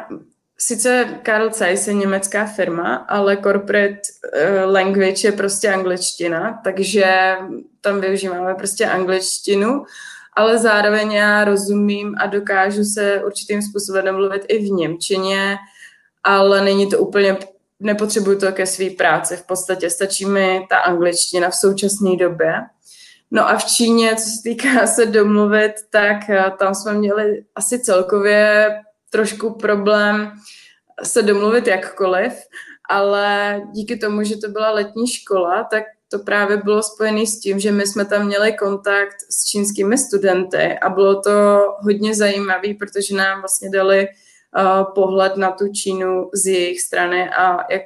sice 0.58 1.19
Karl 1.23 1.49
Zeiss 1.54 1.88
je 1.88 1.93
německá 1.93 2.45
firma, 2.45 2.95
ale 2.95 3.38
corporate 3.38 3.99
uh, 3.99 4.73
language 4.73 5.27
je 5.27 5.32
prostě 5.32 5.69
angličtina, 5.69 6.62
takže 6.63 7.36
tam 7.82 8.01
využíváme 8.01 8.56
prostě 8.56 8.86
angličtinu 8.86 9.84
ale 10.34 10.58
zároveň 10.58 11.12
já 11.12 11.44
rozumím 11.44 12.15
a 12.20 12.26
dokážu 12.26 12.84
se 12.84 13.24
určitým 13.26 13.62
způsobem 13.62 14.06
domluvit 14.06 14.46
i 14.48 14.58
v 14.58 14.72
Němčině, 14.72 15.58
ale 16.24 16.62
není 16.62 16.89
to 16.89 17.00
úplně, 17.00 17.38
nepotřebuju 17.80 18.39
to 18.39 18.52
ke 18.52 18.65
své 18.65 18.89
práci. 18.89 19.38
V 19.38 19.48
podstatě 19.48 19.89
stačí 19.89 20.26
mi 20.26 20.67
ta 20.70 20.78
angličtina 20.78 21.50
v 21.50 21.56
současné 21.56 22.15
době. 22.15 22.54
No 23.32 23.50
a 23.50 23.58
v 23.58 23.65
Číně, 23.65 24.15
co 24.15 24.24
se 24.24 24.44
týká 24.44 24.88
se 24.88 25.06
domluvit, 25.06 25.74
tak 25.89 26.30
eh, 26.30 26.52
tam 26.60 26.76
jsme 26.76 26.94
měli 26.94 27.44
asi 27.56 27.80
celkově 27.80 28.70
trošku 29.10 29.54
problém 29.54 30.32
se 31.04 31.22
domluvit 31.22 31.67
jakkoliv, 31.67 32.34
ale 32.89 33.62
díky 33.72 33.98
tomu, 33.98 34.24
že 34.24 34.38
to 34.38 34.50
byla 34.50 34.72
letní 34.72 35.08
škola, 35.08 35.63
tak 35.63 35.84
to 36.12 36.19
právě 36.19 36.58
bylo 36.58 36.84
spojené 36.84 37.26
s 37.26 37.39
tím, 37.39 37.60
že 37.60 37.71
my 37.71 37.88
jsme 37.88 38.06
tam 38.06 38.26
měli 38.26 38.54
kontakt 38.54 39.15
s 39.30 39.45
čínskými 39.45 39.97
studenty 39.97 40.80
a 40.80 40.89
bylo 40.89 41.21
to 41.21 41.32
hodně 41.80 42.15
zajímavé, 42.15 42.74
protože 42.80 43.15
nám 43.15 43.41
vlastně 43.41 43.69
dali 43.69 44.08
uh, 44.08 44.93
pohled 44.93 45.38
na 45.38 45.52
tu 45.52 45.67
Čínu 45.67 46.30
z 46.34 46.45
jejich 46.45 46.82
strany 46.82 47.30
a 47.30 47.74
jak 47.74 47.82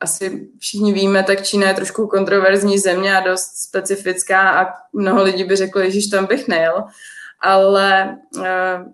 asi 0.00 0.48
všichni 0.58 0.92
víme, 0.92 1.22
tak 1.22 1.42
Čína 1.42 1.68
je 1.68 1.74
trošku 1.74 2.06
kontroverzní 2.06 2.78
země 2.78 3.16
a 3.16 3.20
dost 3.20 3.56
specifická 3.56 4.50
a 4.50 4.66
mnoho 4.92 5.22
lidí 5.22 5.44
by 5.44 5.56
řeklo, 5.56 5.90
že 5.90 6.10
tam 6.10 6.26
bych 6.26 6.48
nejel, 6.48 6.84
ale 7.40 8.18
uh, 8.36 8.44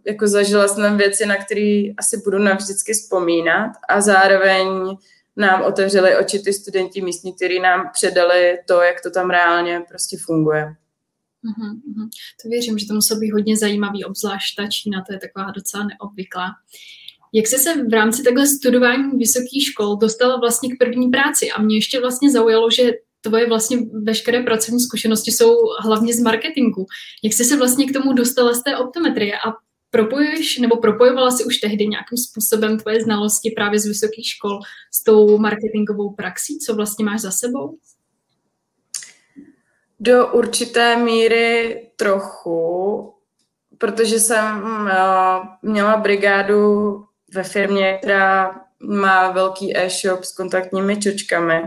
jako 0.05 0.27
zažila 0.27 0.69
jsem 0.69 0.97
věci, 0.97 1.27
na 1.27 1.37
které 1.37 1.83
asi 1.99 2.17
budu 2.25 2.39
navždycky 2.39 2.93
vzpomínat 2.93 3.71
a 3.89 4.01
zároveň 4.01 4.97
nám 5.37 5.63
otevřeli 5.63 6.17
oči 6.17 6.39
ty 6.39 6.53
studenti 6.53 7.03
místní, 7.03 7.35
kteří 7.35 7.61
nám 7.61 7.91
předali 7.93 8.59
to, 8.69 8.81
jak 8.83 9.01
to 9.03 9.11
tam 9.11 9.31
reálně 9.31 9.83
prostě 9.89 10.17
funguje. 10.25 10.75
Uhum, 11.45 11.83
To 12.43 12.49
věřím, 12.49 12.79
že 12.79 12.87
to 12.87 12.95
muselo 12.95 13.21
být 13.21 13.31
hodně 13.31 13.57
zajímavý, 13.57 14.05
obzvlášť 14.05 14.57
ta 14.57 14.67
Čína, 14.69 15.05
to 15.07 15.13
je 15.13 15.19
taková 15.19 15.51
docela 15.51 15.85
neobvyklá. 15.85 16.51
Jak 17.33 17.47
jsi 17.47 17.59
se 17.59 17.85
v 17.85 17.93
rámci 17.93 18.23
takhle 18.23 18.47
studování 18.47 19.19
vysokých 19.19 19.67
škol 19.67 19.97
dostala 19.97 20.37
vlastně 20.37 20.75
k 20.75 20.79
první 20.79 21.09
práci? 21.09 21.51
A 21.51 21.63
mě 21.63 21.77
ještě 21.77 22.01
vlastně 22.01 22.31
zaujalo, 22.31 22.71
že 22.71 22.93
tvoje 23.21 23.49
vlastně 23.49 23.79
veškeré 24.03 24.43
pracovní 24.43 24.81
zkušenosti 24.81 25.33
jsou 25.33 25.55
hlavně 25.81 26.15
z 26.15 26.21
marketingu. 26.21 26.87
Jak 27.23 27.33
jsi 27.33 27.45
se 27.45 27.57
vlastně 27.57 27.87
k 27.87 27.93
tomu 27.93 28.13
dostala 28.13 28.55
z 28.55 28.63
té 28.63 28.77
optometrie 28.77 29.33
a 29.39 29.53
propojuješ 29.95 30.59
nebo 30.59 30.77
propojovala 30.77 31.31
si 31.31 31.45
už 31.45 31.59
tehdy 31.59 31.87
nějakým 31.87 32.19
způsobem 32.19 32.79
tvoje 32.79 33.03
znalosti 33.03 33.51
právě 33.51 33.81
z 33.81 33.87
vysokých 33.87 34.27
škol 34.27 34.59
s 34.93 35.05
tou 35.05 35.39
marketingovou 35.39 36.11
praxí? 36.11 36.59
Co 36.59 36.75
vlastně 36.75 37.05
máš 37.05 37.21
za 37.21 37.31
sebou? 37.31 37.79
Do 40.01 40.27
určité 40.27 40.97
míry 40.97 41.81
trochu, 41.97 43.13
protože 43.79 44.21
jsem 44.21 44.63
eh, 44.91 44.95
měla 45.63 45.97
brigádu 45.97 47.05
ve 47.35 47.43
firmě, 47.43 47.99
která 48.03 48.61
má 48.81 49.31
velký 49.31 49.77
e-shop 49.77 50.25
s 50.25 50.33
kontaktními 50.33 51.01
čočkami. 51.01 51.63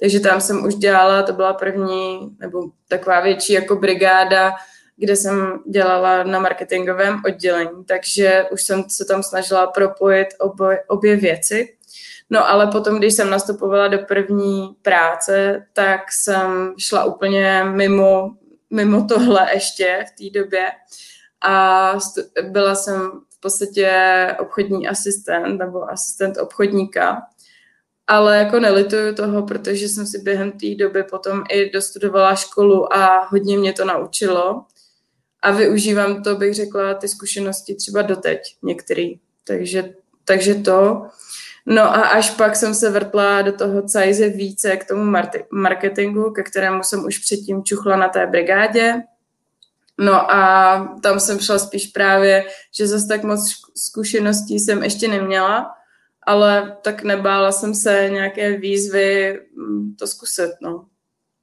Takže 0.00 0.20
tam 0.20 0.40
jsem 0.40 0.64
už 0.64 0.74
dělala, 0.74 1.22
to 1.22 1.32
byla 1.32 1.52
první, 1.52 2.36
nebo 2.40 2.62
taková 2.88 3.20
větší 3.20 3.52
jako 3.52 3.76
brigáda, 3.76 4.52
kde 4.98 5.16
jsem 5.16 5.62
dělala 5.66 6.22
na 6.22 6.38
marketingovém 6.38 7.22
oddělení, 7.26 7.84
takže 7.84 8.44
už 8.52 8.62
jsem 8.62 8.84
se 8.88 9.04
tam 9.04 9.22
snažila 9.22 9.66
propojit 9.66 10.28
obě, 10.38 10.84
obě 10.88 11.16
věci. 11.16 11.74
No 12.30 12.48
ale 12.48 12.66
potom, 12.66 12.98
když 12.98 13.14
jsem 13.14 13.30
nastupovala 13.30 13.88
do 13.88 13.98
první 13.98 14.76
práce, 14.82 15.66
tak 15.72 16.00
jsem 16.12 16.74
šla 16.78 17.04
úplně 17.04 17.64
mimo, 17.64 18.30
mimo 18.70 19.04
tohle 19.04 19.48
ještě 19.54 20.04
v 20.08 20.30
té 20.30 20.40
době. 20.40 20.66
A 21.44 21.92
byla 22.42 22.74
jsem 22.74 23.10
v 23.30 23.40
podstatě 23.40 23.90
obchodní 24.38 24.88
asistent 24.88 25.58
nebo 25.58 25.90
asistent 25.90 26.38
obchodníka, 26.38 27.22
ale 28.06 28.38
jako 28.38 28.60
nelituju 28.60 29.14
toho, 29.14 29.42
protože 29.42 29.88
jsem 29.88 30.06
si 30.06 30.18
během 30.18 30.52
té 30.52 30.74
doby 30.78 31.02
potom 31.02 31.44
i 31.50 31.70
dostudovala 31.70 32.34
školu 32.34 32.94
a 32.94 33.26
hodně 33.30 33.58
mě 33.58 33.72
to 33.72 33.84
naučilo 33.84 34.64
a 35.42 35.50
využívám 35.50 36.22
to, 36.22 36.36
bych 36.36 36.54
řekla, 36.54 36.94
ty 36.94 37.08
zkušenosti 37.08 37.74
třeba 37.74 38.02
doteď 38.02 38.40
některý. 38.62 39.20
Takže, 39.44 39.94
takže 40.24 40.54
to. 40.54 41.06
No 41.66 41.82
a 41.82 42.00
až 42.00 42.30
pak 42.30 42.56
jsem 42.56 42.74
se 42.74 42.90
vrtla 42.90 43.42
do 43.42 43.52
toho 43.52 43.82
cajze 43.82 44.28
více 44.28 44.76
k 44.76 44.88
tomu 44.88 45.12
marketingu, 45.50 46.30
ke 46.30 46.42
kterému 46.42 46.82
jsem 46.82 47.04
už 47.04 47.18
předtím 47.18 47.64
čuchla 47.64 47.96
na 47.96 48.08
té 48.08 48.26
brigádě. 48.26 48.94
No 49.98 50.32
a 50.32 50.98
tam 51.02 51.20
jsem 51.20 51.38
šla 51.38 51.58
spíš 51.58 51.86
právě, 51.86 52.44
že 52.74 52.86
zase 52.86 53.08
tak 53.08 53.22
moc 53.22 53.54
zkušeností 53.76 54.58
jsem 54.58 54.82
ještě 54.82 55.08
neměla, 55.08 55.74
ale 56.26 56.76
tak 56.82 57.02
nebála 57.02 57.52
jsem 57.52 57.74
se 57.74 58.08
nějaké 58.10 58.56
výzvy 58.56 59.40
mm, 59.56 59.94
to 59.98 60.06
zkusit, 60.06 60.50
no. 60.62 60.86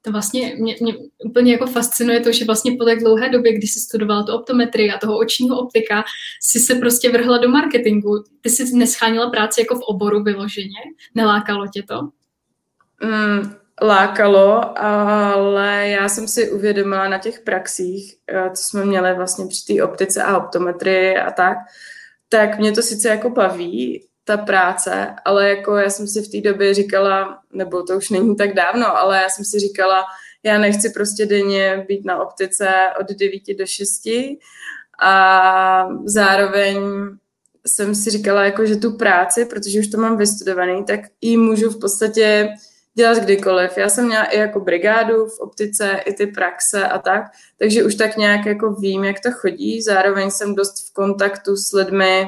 To 0.06 0.12
vlastně 0.12 0.56
mě, 0.58 0.76
mě 0.82 0.94
úplně 1.26 1.52
jako 1.52 1.66
fascinuje 1.66 2.20
to, 2.20 2.32
že 2.32 2.46
vlastně 2.46 2.76
po 2.78 2.86
tak 2.86 3.00
dlouhé 3.00 3.30
době, 3.30 3.54
kdy 3.54 3.68
jsi 3.68 3.80
studovala 3.80 4.24
tu 4.24 4.34
optometrii 4.34 4.92
a 4.92 4.98
toho 4.98 5.18
očního 5.18 5.60
optika, 5.60 6.04
si 6.42 6.60
se 6.60 6.76
prostě 6.76 7.10
vrhla 7.10 7.38
do 7.38 7.50
marketingu. 7.50 8.24
Ty 8.42 8.50
jsi 8.50 8.78
neschánila 8.78 9.30
práci 9.30 9.62
jako 9.62 9.76
v 9.76 9.84
oboru 9.84 10.24
vyloženě? 10.24 10.80
Nelákalo 11.16 11.68
tě 11.68 11.84
to? 11.84 12.10
Mm, 13.04 13.56
lákalo, 13.82 14.80
ale 14.80 15.88
já 15.88 16.10
jsem 16.10 16.28
si 16.28 16.52
uvědomila 16.52 17.08
na 17.08 17.18
těch 17.18 17.40
praxích, 17.40 18.16
eh, 18.28 18.50
co 18.50 18.64
jsme 18.64 18.86
měli 18.86 19.14
vlastně 19.14 19.46
při 19.48 19.74
té 19.74 19.84
optice 19.84 20.24
a 20.24 20.38
optometrii 20.38 21.18
a 21.18 21.32
tak, 21.32 21.58
tak 22.30 22.60
mě 22.60 22.72
to 22.72 22.82
sice 22.82 23.10
jako 23.10 23.30
baví, 23.30 24.08
ta 24.26 24.38
práce, 24.38 25.16
ale 25.26 25.50
jako 25.50 25.76
já 25.76 25.90
jsem 25.90 26.08
si 26.08 26.22
v 26.22 26.32
té 26.32 26.50
době 26.50 26.74
říkala, 26.74 27.40
nebo 27.54 27.84
to 27.84 27.98
už 27.98 28.10
není 28.10 28.36
tak 28.36 28.54
dávno, 28.54 28.98
ale 28.98 29.22
já 29.22 29.30
jsem 29.30 29.46
si 29.46 29.60
říkala, 29.60 30.04
já 30.44 30.58
nechci 30.58 30.90
prostě 30.90 31.26
denně 31.26 31.86
být 31.88 32.06
na 32.06 32.22
optice 32.22 32.70
od 33.00 33.08
9 33.08 33.42
do 33.58 33.66
6 33.66 34.02
a 35.00 35.88
zároveň 36.06 36.78
jsem 37.68 37.96
si 37.96 38.10
říkala, 38.10 38.44
jako, 38.44 38.66
že 38.66 38.76
tu 38.76 38.98
práci, 38.98 39.46
protože 39.46 39.80
už 39.80 39.88
to 39.88 39.98
mám 39.98 40.18
vystudovaný, 40.18 40.84
tak 40.84 41.00
ji 41.22 41.38
můžu 41.38 41.70
v 41.70 41.80
podstatě 41.80 42.50
dělat 42.96 43.18
kdykoliv. 43.18 43.78
Já 43.78 43.90
jsem 43.90 44.06
měla 44.06 44.24
i 44.24 44.40
jako 44.40 44.60
brigádu 44.60 45.26
v 45.26 45.40
optice, 45.40 46.00
i 46.06 46.14
ty 46.14 46.28
praxe 46.28 46.88
a 46.88 47.00
tak, 47.00 47.24
takže 47.60 47.84
už 47.84 47.96
tak 47.96 48.18
nějak 48.18 48.46
jako 48.46 48.72
vím, 48.72 49.04
jak 49.04 49.20
to 49.20 49.32
chodí. 49.32 49.82
Zároveň 49.82 50.32
jsem 50.32 50.56
dost 50.56 50.90
v 50.90 50.94
kontaktu 50.94 51.56
s 51.56 51.74
lidmi, 51.74 52.28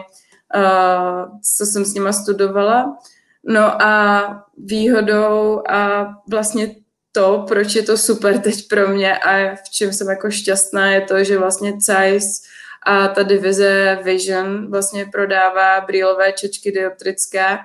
co 1.57 1.65
jsem 1.65 1.85
s 1.85 1.93
nima 1.93 2.13
studovala. 2.13 2.97
No 3.43 3.81
a 3.81 4.45
výhodou 4.57 5.61
a 5.69 6.07
vlastně 6.29 6.75
to, 7.11 7.45
proč 7.47 7.75
je 7.75 7.83
to 7.83 7.97
super 7.97 8.39
teď 8.39 8.67
pro 8.67 8.87
mě 8.87 9.17
a 9.17 9.55
v 9.55 9.69
čem 9.69 9.93
jsem 9.93 10.09
jako 10.09 10.31
šťastná, 10.31 10.91
je 10.91 11.01
to, 11.01 11.23
že 11.23 11.39
vlastně 11.39 11.73
CIS 11.77 12.41
a 12.85 13.07
ta 13.07 13.23
divize 13.23 13.99
Vision 14.03 14.71
vlastně 14.71 15.05
prodává 15.05 15.81
brýlové 15.81 16.31
čečky 16.31 16.71
dioptrické, 16.71 17.57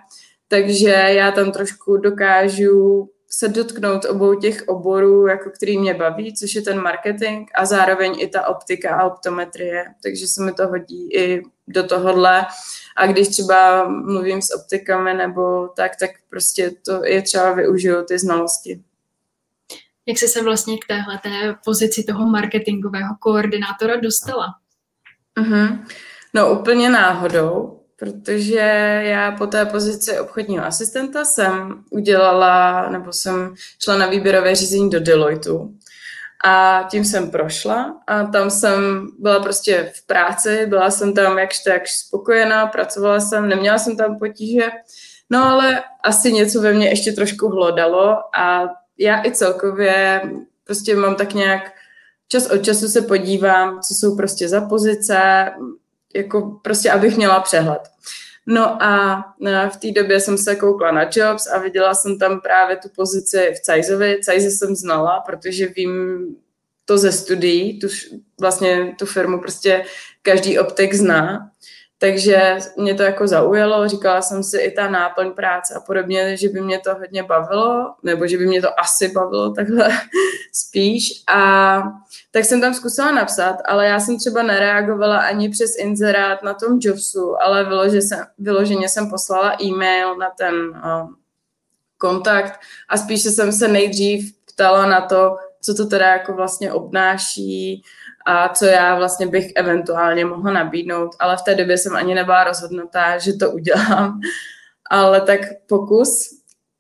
takže 0.49 0.89
já 0.91 1.31
tam 1.31 1.53
trošku 1.53 1.97
dokážu 1.97 3.09
se 3.31 3.49
dotknout 3.49 4.05
obou 4.05 4.35
těch 4.35 4.65
oborů, 4.67 5.27
jako 5.27 5.51
který 5.51 5.79
mě 5.79 5.95
baví, 5.95 6.37
což 6.37 6.55
je 6.55 6.63
ten 6.63 6.81
marketing 6.81 7.49
a 7.55 7.65
zároveň 7.65 8.15
i 8.19 8.29
ta 8.29 8.47
optika 8.47 8.97
a 8.97 9.07
optometrie, 9.07 9.85
takže 10.03 10.27
se 10.29 10.43
mi 10.43 10.53
to 10.53 10.69
hodí 10.69 11.15
i 11.15 11.43
do 11.69 11.83
tohohle. 11.83 12.47
A 12.97 13.07
když 13.07 13.29
třeba 13.29 13.89
mluvím 13.89 14.43
s 14.43 14.55
optikami 14.55 15.15
nebo 15.15 15.69
tak, 15.69 15.93
tak 16.01 16.11
prostě 16.31 16.71
to 16.87 17.05
je 17.05 17.23
třeba 17.23 17.53
využiju 17.53 18.05
ty 18.05 18.19
znalosti. 18.19 18.83
Jak 20.07 20.19
jsi 20.19 20.29
se 20.29 20.43
vlastně 20.43 20.79
k 20.79 20.87
téhle 20.87 21.19
té 21.23 21.55
pozici 21.65 22.05
toho 22.05 22.27
marketingového 22.27 23.17
koordinátora 23.21 23.97
dostala? 23.97 24.47
Uh-huh. 25.41 25.79
No 26.35 26.61
úplně 26.61 26.91
náhodou, 26.91 27.81
protože 27.97 28.59
já 29.05 29.33
po 29.33 29.47
té 29.47 29.67
pozici 29.67 30.19
obchodního 30.19 30.65
asistenta 30.65 31.25
jsem 31.25 31.85
udělala, 31.91 32.89
nebo 32.91 33.13
jsem 33.13 33.55
šla 33.85 33.99
na 33.99 34.07
výběrové 34.07 34.55
řízení 34.55 34.91
do 34.91 35.01
Deloitu. 35.01 35.75
A 36.45 36.87
tím 36.91 37.05
jsem 37.05 37.31
prošla 37.31 38.01
a 38.07 38.25
tam 38.25 38.51
jsem 38.51 39.09
byla 39.19 39.41
prostě 39.41 39.93
v 39.95 40.07
práci, 40.07 40.67
byla 40.67 40.91
jsem 40.91 41.15
tam 41.15 41.39
jakž 41.39 41.59
tak 41.59 41.89
spokojená, 41.89 42.67
pracovala 42.67 43.21
jsem, 43.21 43.49
neměla 43.49 43.79
jsem 43.79 43.97
tam 43.97 44.19
potíže, 44.19 44.71
no 45.31 45.45
ale 45.45 45.83
asi 46.05 46.33
něco 46.33 46.61
ve 46.61 46.73
mně 46.73 46.89
ještě 46.89 47.13
trošku 47.13 47.49
hlodalo 47.49 48.17
a 48.37 48.69
já 48.99 49.25
i 49.25 49.33
celkově 49.33 50.23
prostě 50.65 50.97
mám 50.97 51.15
tak 51.15 51.35
nějak 51.35 51.73
čas 52.29 52.47
od 52.47 52.59
času 52.59 52.89
se 52.89 53.03
podívám, 53.03 53.81
co 53.81 53.95
jsou 53.95 54.17
prostě 54.17 54.49
za 54.49 54.61
pozice, 54.61 55.51
jako 56.15 56.61
prostě 56.63 56.91
abych 56.91 57.17
měla 57.17 57.41
přehled. 57.41 57.83
No 58.47 58.83
a 58.83 59.25
v 59.69 59.77
té 59.77 59.91
době 59.91 60.21
jsem 60.21 60.39
se 60.39 60.57
koukla 60.57 60.93
na 60.93 61.03
Jobs 61.03 61.47
a 61.47 61.59
viděla 61.59 61.95
jsem 61.95 62.19
tam 62.19 62.41
právě 62.41 62.77
tu 62.77 62.89
pozici 62.97 63.55
v 63.57 63.61
Cajzovi. 63.61 64.21
Cajze 64.23 64.51
jsem 64.51 64.77
znala, 64.77 65.21
protože 65.21 65.67
vím 65.67 66.27
to 66.85 66.99
ze 66.99 67.13
studií, 67.13 67.81
tu, 67.81 67.87
vlastně 68.41 68.95
tu 68.99 69.07
firmu 69.07 69.41
prostě 69.41 69.85
každý 70.23 70.59
optik 70.59 70.95
zná. 70.95 71.51
Takže 72.03 72.59
mě 72.77 72.95
to 72.95 73.03
jako 73.03 73.27
zaujalo, 73.27 73.89
říkala 73.89 74.23
jsem 74.23 74.43
si 74.43 74.59
i 74.59 74.71
ta 74.71 74.91
náplň 74.91 75.33
práce 75.33 75.75
a 75.75 75.81
podobně, 75.81 76.37
že 76.37 76.49
by 76.49 76.61
mě 76.61 76.79
to 76.79 76.95
hodně 76.95 77.23
bavilo, 77.23 77.95
nebo 78.03 78.27
že 78.27 78.39
by 78.39 78.47
mě 78.47 78.63
to 78.63 78.81
asi 78.81 79.09
bavilo 79.09 79.51
takhle 79.51 79.89
spíš. 80.53 81.23
A 81.29 81.83
tak 82.31 82.45
jsem 82.45 82.61
tam 82.61 82.75
zkusila 82.75 83.13
napsat, 83.13 83.57
ale 83.65 83.87
já 83.87 84.01
jsem 84.01 84.19
třeba 84.19 84.43
nereagovala 84.43 85.19
ani 85.19 85.49
přes 85.49 85.77
inzerát 85.79 86.43
na 86.43 86.55
tom 86.55 86.79
Jobsu, 86.81 87.43
ale 87.43 87.65
vyloženě 88.39 88.89
jsem, 88.89 89.05
jsem 89.05 89.11
poslala 89.11 89.57
e-mail 89.63 90.17
na 90.17 90.31
ten 90.31 90.55
uh, 90.55 91.11
kontakt 91.99 92.61
a 92.89 92.99
spíše 92.99 93.31
jsem 93.31 93.53
se 93.53 93.69
nejdřív 93.69 94.35
ptala 94.55 94.87
na 94.87 95.01
to, 95.01 95.37
co 95.61 95.75
to 95.75 95.87
teda 95.87 96.07
jako 96.07 96.33
vlastně 96.33 96.73
obnáší, 96.73 97.83
a 98.27 98.49
co 98.49 98.65
já 98.65 98.95
vlastně 98.95 99.27
bych 99.27 99.53
eventuálně 99.55 100.25
mohla 100.25 100.53
nabídnout, 100.53 101.11
ale 101.19 101.37
v 101.37 101.43
té 101.43 101.55
době 101.55 101.79
jsem 101.79 101.97
ani 101.97 102.15
nebyla 102.15 102.45
rozhodnutá, 102.45 103.19
že 103.19 103.33
to 103.33 103.51
udělám, 103.51 104.21
ale 104.91 105.21
tak 105.21 105.41
pokus 105.67 106.29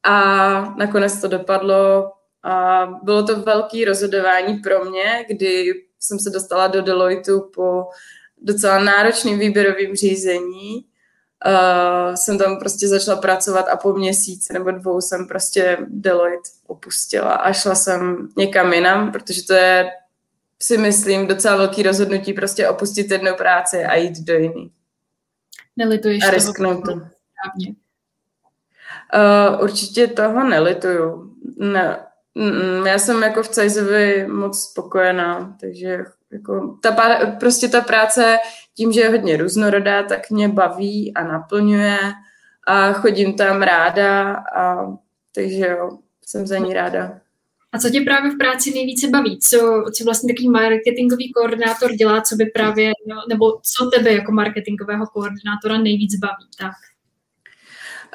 a 0.03 0.75
nakonec 0.77 1.21
to 1.21 1.29
dopadlo 1.29 2.13
a 2.43 2.87
bylo 3.03 3.23
to 3.23 3.41
velký 3.41 3.85
rozhodování 3.85 4.59
pro 4.59 4.85
mě, 4.85 5.25
kdy 5.29 5.75
jsem 6.01 6.19
se 6.19 6.31
dostala 6.31 6.67
do 6.67 6.83
Deloitu 6.83 7.51
po 7.55 7.85
docela 8.43 8.79
náročným 8.79 9.39
výběrovým 9.39 9.97
řízení. 9.97 10.85
Uh, 11.47 12.15
jsem 12.15 12.39
tam 12.39 12.59
prostě 12.59 12.89
začala 12.89 13.21
pracovat 13.21 13.69
a 13.69 13.77
po 13.77 13.93
měsíci 13.93 14.53
nebo 14.53 14.71
dvou 14.71 15.01
jsem 15.01 15.29
prostě 15.29 15.79
Deloitte 15.89 16.51
opustila 16.67 17.35
a 17.35 17.53
šla 17.53 17.75
jsem 17.75 18.29
někam 18.37 18.73
jinam, 18.73 19.13
protože 19.13 19.43
to 19.47 19.53
je 19.53 19.91
si 20.63 20.79
myslím, 20.79 21.27
docela 21.27 21.57
velký 21.57 21.83
rozhodnutí 21.83 22.33
prostě 22.33 22.69
opustit 22.69 23.11
jednu 23.11 23.35
práci 23.35 23.85
a 23.85 23.95
jít 23.95 24.21
do 24.21 24.35
jiný. 24.35 24.73
Nelituješ 25.77 26.25
a 26.25 26.31
risknout 26.31 26.85
to. 26.85 26.93
Správně. 26.93 27.75
Uh, 29.15 29.63
určitě 29.63 30.07
toho 30.07 30.45
nelituju. 30.45 31.35
Ne, 31.57 31.97
mm, 32.35 32.87
já 32.87 32.99
jsem 32.99 33.23
jako 33.23 33.43
v 33.43 33.49
Cajzovi 33.49 34.27
moc 34.27 34.61
spokojená, 34.61 35.57
takže 35.61 36.05
jako 36.33 36.79
ta, 36.83 36.97
prostě 37.41 37.69
ta 37.69 37.81
práce 37.81 38.39
tím, 38.75 38.93
že 38.93 39.01
je 39.01 39.11
hodně 39.11 39.37
různorodá, 39.37 40.03
tak 40.03 40.31
mě 40.31 40.49
baví 40.49 41.15
a 41.15 41.25
naplňuje 41.25 41.99
a 42.67 42.93
chodím 42.93 43.37
tam 43.37 43.63
ráda 43.63 44.33
a 44.35 44.87
takže 45.35 45.69
jo, 45.69 45.99
jsem 46.27 46.47
za 46.47 46.59
ní 46.59 46.75
ráda. 46.75 47.22
A 47.73 47.79
co 47.79 47.91
tě 47.91 48.01
právě 48.01 48.31
v 48.31 48.39
práci 48.39 48.71
nejvíce 48.71 49.09
baví? 49.09 49.39
Co, 49.41 49.85
co 49.97 50.05
vlastně 50.05 50.35
takový 50.35 50.49
marketingový 50.49 51.33
koordinátor 51.33 51.93
dělá, 51.93 52.21
co 52.21 52.37
by 52.37 52.47
právě, 52.47 52.93
nebo 53.29 53.47
co 53.53 53.91
tebe 53.91 54.13
jako 54.13 54.33
marketingového 54.33 55.07
koordinátora 55.07 55.79
nejvíc 55.79 56.15
baví? 56.15 56.49
Tak. 56.59 56.73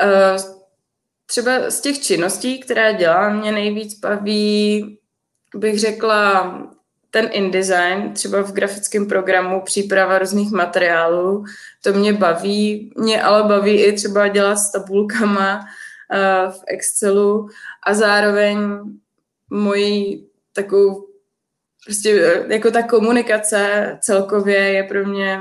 Uh, 0.03 0.57
třeba 1.25 1.69
z 1.69 1.81
těch 1.81 1.99
činností, 1.99 2.59
které 2.59 2.93
dělám, 2.93 3.39
mě 3.39 3.51
nejvíc 3.51 3.99
baví, 3.99 4.97
bych 5.55 5.79
řekla, 5.79 6.57
ten 7.11 7.29
InDesign, 7.31 8.13
třeba 8.13 8.41
v 8.41 8.53
grafickém 8.53 9.07
programu, 9.07 9.61
příprava 9.61 10.19
různých 10.19 10.51
materiálů, 10.51 11.43
to 11.83 11.93
mě 11.93 12.13
baví. 12.13 12.93
Mě 12.97 13.23
ale 13.23 13.43
baví 13.43 13.83
i 13.83 13.93
třeba 13.93 14.27
dělat 14.27 14.55
s 14.55 14.71
tabulkama 14.71 15.59
uh, 15.59 16.51
v 16.51 16.63
Excelu 16.67 17.49
a 17.87 17.93
zároveň 17.93 18.57
mojí 19.49 20.27
takovou 20.53 21.07
prostě 21.86 22.43
jako 22.47 22.71
ta 22.71 22.83
komunikace 22.83 23.97
celkově 24.01 24.57
je 24.57 24.83
pro 24.83 25.05
mě 25.05 25.39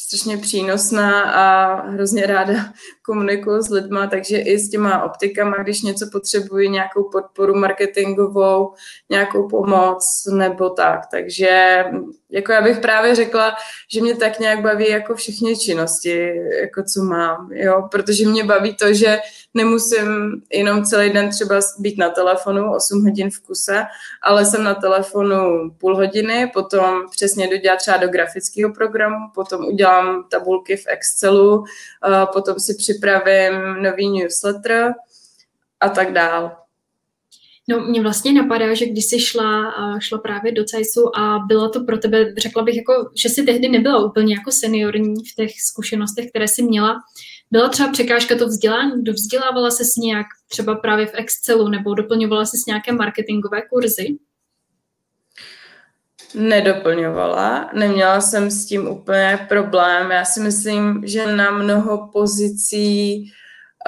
strašně 0.00 0.36
přínosná 0.36 1.22
a 1.22 1.74
hrozně 1.90 2.26
ráda 2.26 2.54
komunikuju 3.02 3.62
s 3.62 3.70
lidma, 3.70 4.06
takže 4.06 4.38
i 4.38 4.58
s 4.58 4.70
těma 4.70 5.02
optikama, 5.02 5.62
když 5.62 5.82
něco 5.82 6.08
potřebuji, 6.12 6.68
nějakou 6.68 7.10
podporu 7.12 7.54
marketingovou, 7.54 8.74
nějakou 9.10 9.48
pomoc 9.48 10.28
nebo 10.32 10.70
tak. 10.70 11.00
Takže 11.10 11.84
jako 12.30 12.52
já 12.52 12.62
bych 12.62 12.78
právě 12.78 13.14
řekla, 13.14 13.56
že 13.92 14.02
mě 14.02 14.16
tak 14.16 14.38
nějak 14.38 14.62
baví 14.62 14.90
jako 14.90 15.14
všechny 15.14 15.56
činnosti, 15.56 16.40
jako 16.60 16.82
co 16.82 17.02
mám, 17.02 17.52
jo, 17.52 17.88
protože 17.90 18.28
mě 18.28 18.44
baví 18.44 18.76
to, 18.76 18.94
že 18.94 19.18
nemusím 19.54 20.42
jenom 20.52 20.84
celý 20.84 21.10
den 21.10 21.30
třeba 21.30 21.60
být 21.78 21.98
na 21.98 22.10
telefonu 22.10 22.74
8 22.74 23.02
hodin 23.02 23.30
v 23.30 23.40
kuse, 23.40 23.84
ale 24.22 24.44
jsem 24.44 24.64
na 24.64 24.74
telefonu 24.74 25.70
půl 25.78 25.96
hodiny, 25.96 26.50
potom 26.54 27.02
přesně 27.10 27.48
jdu 27.48 27.56
dělat 27.56 27.76
třeba 27.76 27.96
do 27.96 28.08
grafického 28.08 28.72
programu, 28.72 29.16
potom 29.34 29.64
udělám 29.64 30.24
tabulky 30.30 30.76
v 30.76 30.84
Excelu, 30.86 31.64
potom 32.32 32.60
si 32.60 32.74
připravím 32.74 33.82
nový 33.82 34.10
newsletter 34.10 34.94
a 35.80 35.88
tak 35.88 36.12
dál. 36.12 36.56
No, 37.68 37.80
mě 37.80 38.02
vlastně 38.02 38.32
napadá, 38.32 38.74
že 38.74 38.86
když 38.86 39.04
jsi 39.04 39.20
šla, 39.20 39.74
šla 39.98 40.18
právě 40.18 40.52
do 40.52 40.64
CISu 40.64 41.18
a 41.18 41.38
byla 41.48 41.68
to 41.68 41.84
pro 41.84 41.98
tebe, 41.98 42.34
řekla 42.38 42.62
bych, 42.62 42.76
jako, 42.76 42.92
že 43.22 43.28
jsi 43.28 43.42
tehdy 43.42 43.68
nebyla 43.68 44.04
úplně 44.04 44.34
jako 44.34 44.52
seniorní 44.52 45.14
v 45.32 45.34
těch 45.34 45.50
zkušenostech, 45.70 46.28
které 46.30 46.48
jsi 46.48 46.62
měla. 46.62 46.96
Byla 47.50 47.68
třeba 47.68 47.92
překážka 47.92 48.36
to 48.36 48.46
vzdělání? 48.46 49.04
Dovzdělávala 49.04 49.70
se 49.70 49.84
s 49.84 49.96
nějak 49.96 50.26
třeba 50.48 50.74
právě 50.74 51.06
v 51.06 51.14
Excelu 51.14 51.68
nebo 51.68 51.94
doplňovala 51.94 52.44
se 52.44 52.56
s 52.56 52.66
nějaké 52.66 52.92
marketingové 52.92 53.62
kurzy? 53.62 54.06
Nedoplňovala, 56.34 57.70
neměla 57.74 58.20
jsem 58.20 58.50
s 58.50 58.66
tím 58.66 58.88
úplně 58.88 59.46
problém. 59.48 60.10
Já 60.10 60.24
si 60.24 60.40
myslím, 60.40 61.02
že 61.06 61.36
na 61.36 61.50
mnoho 61.50 62.08
pozicí 62.12 63.24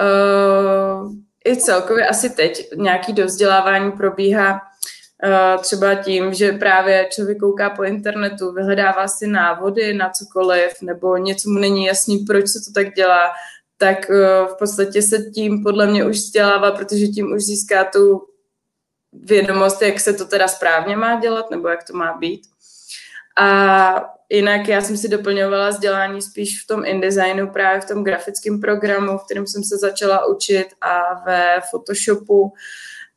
uh, 0.01 1.13
i 1.47 1.57
celkově 1.57 2.07
asi 2.07 2.29
teď 2.29 2.69
nějaký 2.75 3.13
dovzdělávání 3.13 3.91
probíhá 3.91 4.53
uh, 4.53 5.61
třeba 5.61 5.95
tím, 5.95 6.33
že 6.33 6.51
právě 6.51 7.09
člověk 7.11 7.37
kouká 7.37 7.69
po 7.69 7.83
internetu, 7.83 8.51
vyhledává 8.51 9.07
si 9.07 9.27
návody 9.27 9.93
na 9.93 10.09
cokoliv, 10.09 10.81
nebo 10.81 11.17
něco 11.17 11.49
mu 11.49 11.59
není 11.59 11.85
jasný, 11.85 12.19
proč 12.19 12.47
se 12.47 12.59
to 12.59 12.71
tak 12.73 12.93
dělá, 12.93 13.31
tak 13.77 13.97
uh, 14.09 14.47
v 14.53 14.57
podstatě 14.59 15.01
se 15.01 15.17
tím 15.17 15.63
podle 15.63 15.87
mě 15.87 16.05
už 16.05 16.15
vzdělává, 16.15 16.71
protože 16.71 17.07
tím 17.07 17.31
už 17.31 17.43
získá 17.43 17.83
tu 17.83 18.27
vědomost, 19.13 19.81
jak 19.81 19.99
se 19.99 20.13
to 20.13 20.25
teda 20.25 20.47
správně 20.47 20.95
má 20.95 21.19
dělat, 21.19 21.51
nebo 21.51 21.67
jak 21.67 21.83
to 21.83 21.93
má 21.93 22.17
být. 22.17 22.52
A 23.39 24.13
jinak 24.29 24.67
já 24.67 24.81
jsem 24.81 24.97
si 24.97 25.09
doplňovala 25.09 25.69
vzdělání 25.69 26.21
spíš 26.21 26.63
v 26.63 26.67
tom 26.67 26.85
InDesignu, 26.85 27.47
právě 27.47 27.81
v 27.81 27.85
tom 27.85 28.03
grafickém 28.03 28.61
programu, 28.61 29.17
v 29.17 29.23
kterém 29.25 29.47
jsem 29.47 29.63
se 29.63 29.77
začala 29.77 30.25
učit 30.25 30.67
a 30.81 31.23
ve 31.25 31.61
Photoshopu. 31.71 32.53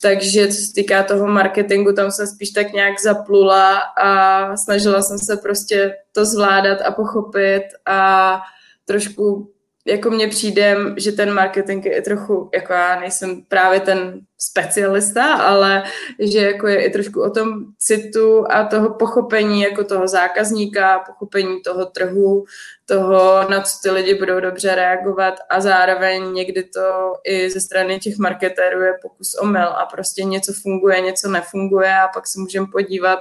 Takže 0.02 0.48
co 0.48 0.55
se 0.55 0.72
týká 0.74 1.02
toho 1.02 1.26
marketingu, 1.26 1.92
tam 1.92 2.11
jsem 2.11 2.26
spíš 2.26 2.50
tak 2.50 2.72
nějak 2.72 3.00
zaplula 3.00 3.79
a 3.79 4.57
snažila 4.57 5.02
jsem 5.02 5.18
se 5.18 5.37
prostě 5.37 5.96
to 6.12 6.24
zvládat 6.24 6.79
a 6.81 6.92
pochopit 6.92 7.62
a 7.87 8.40
trošku 8.85 9.52
jako 9.87 10.11
mně 10.11 10.29
přijde, 10.29 10.77
že 10.96 11.12
ten 11.12 11.35
marketing 11.35 11.87
je 11.87 12.03
trochu, 12.03 12.51
jako 12.55 12.72
já 12.72 13.01
nejsem 13.01 13.42
právě 13.49 13.81
ten 13.81 14.20
specialista, 14.38 15.35
ale 15.35 15.83
že 16.18 16.40
jako 16.40 16.66
je 16.66 16.85
i 16.85 16.90
trošku 16.90 17.22
o 17.22 17.31
tom 17.31 17.64
citu 17.79 18.44
a 18.51 18.64
toho 18.64 18.94
pochopení 18.94 19.62
jako 19.62 19.85
toho 19.85 20.09
zákazníka, 20.09 20.99
pochopení 20.99 21.62
toho 21.62 21.87
trhu, 21.87 22.44
toho, 22.87 23.51
na 23.51 23.61
co 23.61 23.79
ty 23.83 23.90
lidi 23.90 24.14
budou 24.14 24.40
dobře 24.40 24.75
reagovat 24.75 25.35
a 25.51 25.61
zároveň 25.61 26.33
někdy 26.33 26.62
to 26.62 27.12
i 27.25 27.51
ze 27.51 27.61
strany 27.61 27.99
těch 27.99 28.18
marketérů 28.18 28.81
je 28.81 28.92
pokus 29.03 29.37
o 29.40 29.46
mel 29.46 29.68
a 29.68 29.87
prostě 29.87 30.25
něco 30.25 30.53
funguje, 30.62 31.01
něco 31.01 31.29
nefunguje 31.29 31.94
a 31.94 32.09
pak 32.09 32.27
se 32.27 32.40
můžeme 32.40 32.66
podívat, 32.72 33.18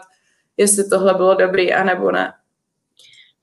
jestli 0.58 0.90
tohle 0.90 1.14
bylo 1.14 1.36
dobrý 1.36 1.74
a 1.74 1.84
nebo 1.84 2.12
ne. 2.12 2.34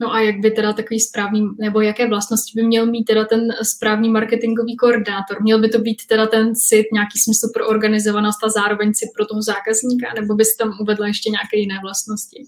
No 0.02 0.14
a 0.14 0.20
jak 0.20 0.36
by 0.36 0.50
teda 0.50 0.72
takový 0.72 1.00
správný, 1.00 1.48
nebo 1.58 1.80
jaké 1.80 2.08
vlastnosti 2.08 2.52
by 2.60 2.66
měl 2.66 2.86
mít 2.86 3.04
teda 3.04 3.24
ten 3.24 3.48
správný 3.62 4.10
marketingový 4.10 4.76
koordinátor? 4.76 5.42
Měl 5.42 5.58
by 5.60 5.68
to 5.68 5.78
být 5.78 6.06
teda 6.06 6.26
ten 6.26 6.54
cit, 6.54 6.86
nějaký 6.92 7.18
smysl 7.18 7.48
pro 7.54 7.68
organizovanost 7.68 8.44
a 8.44 8.48
zároveň 8.48 8.94
cit 8.94 9.08
pro 9.16 9.26
toho 9.26 9.42
zákazníka, 9.42 10.12
nebo 10.20 10.34
bys 10.34 10.56
tam 10.56 10.76
uvedla 10.80 11.06
ještě 11.06 11.30
nějaké 11.30 11.56
jiné 11.56 11.78
vlastnosti? 11.82 12.46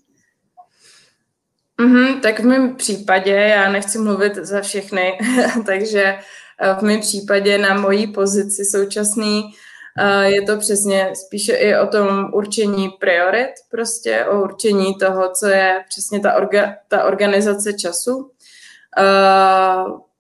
Mm-hmm, 1.79 2.21
tak 2.21 2.41
v 2.41 2.45
mém 2.45 2.77
případě, 2.77 3.31
já 3.31 3.73
nechci 3.73 3.99
mluvit 3.99 4.35
za 4.35 4.61
všechny, 4.61 5.19
takže 5.67 6.03
eh, 6.61 6.75
v 6.79 6.83
mém 6.83 7.01
případě 7.01 7.59
na 7.59 7.75
mojí 7.75 8.07
pozici 8.07 8.65
současný 8.65 9.43
je 10.23 10.43
to 10.43 10.57
přesně 10.57 11.13
spíše 11.27 11.53
i 11.53 11.77
o 11.77 11.87
tom 11.87 12.31
určení 12.33 12.89
priorit, 13.01 13.51
prostě 13.71 14.25
o 14.25 14.43
určení 14.43 14.95
toho, 14.95 15.31
co 15.31 15.47
je 15.47 15.85
přesně 15.89 16.21
ta, 16.21 16.35
orga, 16.35 16.75
ta 16.89 17.05
organizace 17.05 17.73
času. 17.73 18.31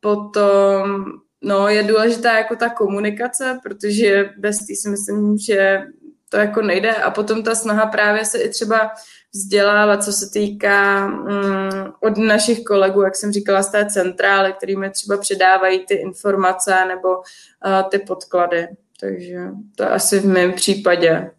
Potom 0.00 1.04
no, 1.42 1.68
je 1.68 1.82
důležitá 1.82 2.38
jako 2.38 2.56
ta 2.56 2.68
komunikace, 2.68 3.60
protože 3.62 4.30
bez 4.38 4.58
té 4.58 4.74
si 4.74 4.88
myslím, 4.88 5.38
že 5.38 5.82
to 6.28 6.36
jako 6.36 6.62
nejde. 6.62 6.94
A 6.94 7.10
potom 7.10 7.42
ta 7.42 7.54
snaha 7.54 7.86
právě 7.86 8.24
se 8.24 8.38
i 8.38 8.48
třeba 8.48 8.90
vzdělávat, 9.34 10.04
co 10.04 10.12
se 10.12 10.30
týká 10.30 11.06
mm, 11.06 11.92
od 12.00 12.18
našich 12.18 12.64
kolegů, 12.64 13.02
jak 13.02 13.16
jsem 13.16 13.32
říkala, 13.32 13.62
z 13.62 13.70
té 13.70 13.86
centrály, 13.86 14.52
kterými 14.52 14.90
třeba 14.90 15.16
předávají 15.18 15.86
ty 15.86 15.94
informace 15.94 16.84
nebo 16.88 17.08
uh, 17.16 17.88
ty 17.90 17.98
podklady. 17.98 18.68
Takže 19.04 19.38
to 19.76 19.92
asi 19.92 20.18
v 20.18 20.24
mém 20.24 20.52
případě. 20.52 21.30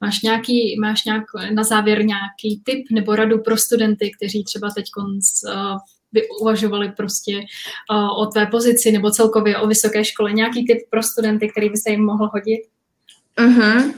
Máš, 0.00 0.22
nějaký, 0.22 0.80
máš 0.80 1.04
nějak, 1.04 1.24
na 1.54 1.64
závěr 1.64 2.04
nějaký 2.04 2.62
tip 2.64 2.86
nebo 2.90 3.16
radu 3.16 3.38
pro 3.38 3.56
studenty, 3.56 4.10
kteří 4.16 4.44
třeba 4.44 4.70
teď 4.70 4.84
uh, 4.96 5.78
by 6.12 6.28
uvažovali 6.40 6.92
prostě 6.96 7.40
uh, 7.90 8.22
o 8.22 8.26
tvé 8.26 8.46
pozici 8.46 8.92
nebo 8.92 9.10
celkově 9.10 9.58
o 9.58 9.66
vysoké 9.66 10.04
škole? 10.04 10.32
Nějaký 10.32 10.66
tip 10.66 10.78
pro 10.90 11.02
studenty, 11.02 11.48
který 11.48 11.70
by 11.70 11.76
se 11.76 11.90
jim 11.90 12.04
mohl 12.04 12.30
hodit? 12.32 12.60
Uh-huh. 13.38 13.94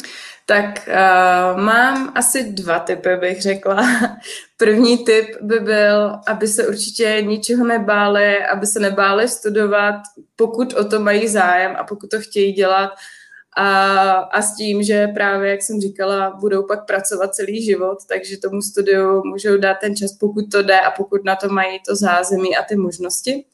Tak 0.46 0.88
uh, 0.88 1.60
mám 1.60 2.12
asi 2.14 2.52
dva 2.52 2.78
typy, 2.78 3.16
bych 3.16 3.42
řekla. 3.42 3.82
První 4.56 5.04
tip 5.04 5.26
by 5.40 5.60
byl, 5.60 6.12
aby 6.26 6.48
se 6.48 6.66
určitě 6.66 7.22
ničeho 7.26 7.66
nebáli, 7.66 8.44
aby 8.44 8.66
se 8.66 8.80
nebáli 8.80 9.28
studovat, 9.28 9.94
pokud 10.36 10.72
o 10.72 10.84
to 10.84 11.00
mají 11.00 11.28
zájem 11.28 11.76
a 11.78 11.84
pokud 11.84 12.10
to 12.10 12.20
chtějí 12.20 12.52
dělat. 12.52 12.90
A, 13.56 14.10
a 14.12 14.42
s 14.42 14.56
tím, 14.56 14.82
že 14.82 15.06
právě, 15.06 15.50
jak 15.50 15.62
jsem 15.62 15.80
říkala, 15.80 16.36
budou 16.40 16.66
pak 16.66 16.86
pracovat 16.86 17.34
celý 17.34 17.64
život, 17.64 17.98
takže 18.08 18.36
tomu 18.36 18.62
studiu 18.62 19.22
můžou 19.24 19.56
dát 19.56 19.74
ten 19.80 19.96
čas, 19.96 20.12
pokud 20.12 20.44
to 20.52 20.62
jde 20.62 20.80
a 20.80 20.90
pokud 20.90 21.24
na 21.24 21.36
to 21.36 21.48
mají 21.48 21.78
to 21.88 21.96
zázemí 21.96 22.56
a 22.56 22.62
ty 22.62 22.76
možnosti. 22.76 23.44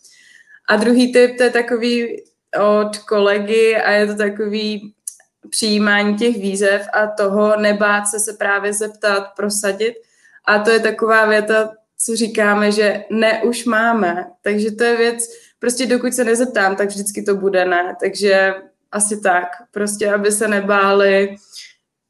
A 0.69 0.77
druhý 0.77 1.13
tip, 1.13 1.37
to 1.37 1.43
je 1.43 1.51
takový 1.51 2.23
od 2.59 2.99
kolegy 2.99 3.77
a 3.77 3.91
je 3.91 4.07
to 4.07 4.15
takový 4.15 4.95
přijímání 5.51 6.17
těch 6.17 6.37
výzev 6.37 6.89
a 6.93 7.07
toho 7.07 7.57
nebát 7.57 8.07
se 8.07 8.21
se 8.21 8.33
právě 8.33 8.73
zeptat, 8.73 9.27
prosadit. 9.37 9.95
A 10.45 10.59
to 10.59 10.71
je 10.71 10.81
taková 10.81 11.27
věta, 11.27 11.71
co 11.99 12.17
říkáme, 12.17 12.73
že 12.73 13.05
ne 13.11 13.43
už 13.43 13.65
máme. 13.65 14.27
Takže 14.43 14.71
to 14.71 14.85
je 14.85 14.97
věc, 14.97 15.25
prostě 15.59 15.87
dokud 15.87 16.15
se 16.15 16.25
nezeptám, 16.25 16.77
tak 16.77 16.89
vždycky 16.89 17.23
to 17.23 17.35
bude 17.35 17.65
ne. 17.65 17.97
Takže 18.01 18.55
asi 18.93 19.21
tak. 19.21 19.49
Prostě, 19.71 20.13
aby 20.13 20.33
se 20.33 20.49
nebáli 20.49 21.37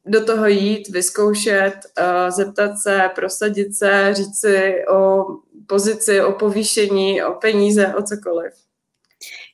do 0.05 0.25
toho 0.25 0.47
jít, 0.47 0.89
vyzkoušet, 0.89 1.73
uh, 1.73 2.35
zeptat 2.35 2.77
se, 2.77 3.09
prosadit 3.15 3.75
se, 3.75 4.09
říct 4.13 4.39
si 4.39 4.85
o 4.91 5.25
pozici, 5.67 6.21
o 6.21 6.31
povýšení, 6.31 7.23
o 7.23 7.33
peníze, 7.33 7.87
o 7.87 8.03
cokoliv. 8.03 8.53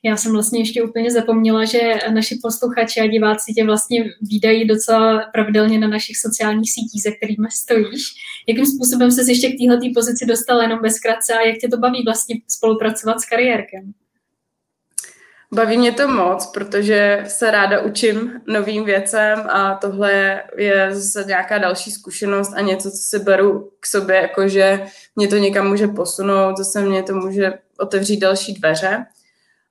Já 0.04 0.16
jsem 0.16 0.32
vlastně 0.32 0.60
ještě 0.60 0.82
úplně 0.82 1.10
zapomněla, 1.10 1.64
že 1.64 1.94
naši 2.12 2.38
posluchači 2.42 3.00
a 3.00 3.06
diváci 3.06 3.52
tě 3.52 3.64
vlastně 3.64 4.04
výdají 4.22 4.66
docela 4.66 5.30
pravidelně 5.32 5.78
na 5.78 5.88
našich 5.88 6.16
sociálních 6.16 6.72
sítích, 6.72 7.02
ze 7.02 7.10
kterými 7.10 7.48
stojíš. 7.50 8.02
Jakým 8.48 8.66
způsobem 8.66 9.10
se 9.12 9.30
ještě 9.30 9.48
k 9.48 9.58
této 9.58 9.86
pozici 9.94 10.26
dostala 10.26 10.62
jenom 10.62 10.82
bezkratce 10.82 11.34
a 11.34 11.46
jak 11.46 11.58
tě 11.58 11.68
to 11.68 11.76
baví 11.76 12.02
vlastně 12.04 12.36
spolupracovat 12.48 13.20
s 13.20 13.24
kariérkem? 13.24 13.92
Baví 15.52 15.78
mě 15.78 15.92
to 15.92 16.08
moc, 16.08 16.46
protože 16.46 17.24
se 17.26 17.50
ráda 17.50 17.80
učím 17.80 18.40
novým 18.46 18.84
věcem 18.84 19.38
a 19.48 19.74
tohle 19.74 20.42
je 20.56 20.88
zase 20.94 21.24
nějaká 21.28 21.58
další 21.58 21.90
zkušenost 21.90 22.52
a 22.56 22.60
něco, 22.60 22.90
co 22.90 22.96
si 22.96 23.18
beru 23.18 23.70
k 23.80 23.86
sobě, 23.86 24.16
jakože 24.16 24.86
mě 25.16 25.28
to 25.28 25.36
někam 25.36 25.68
může 25.68 25.86
posunout, 25.86 26.56
zase 26.56 26.80
mě 26.80 27.02
to 27.02 27.14
může 27.14 27.52
otevřít 27.78 28.20
další 28.20 28.54
dveře. 28.54 29.06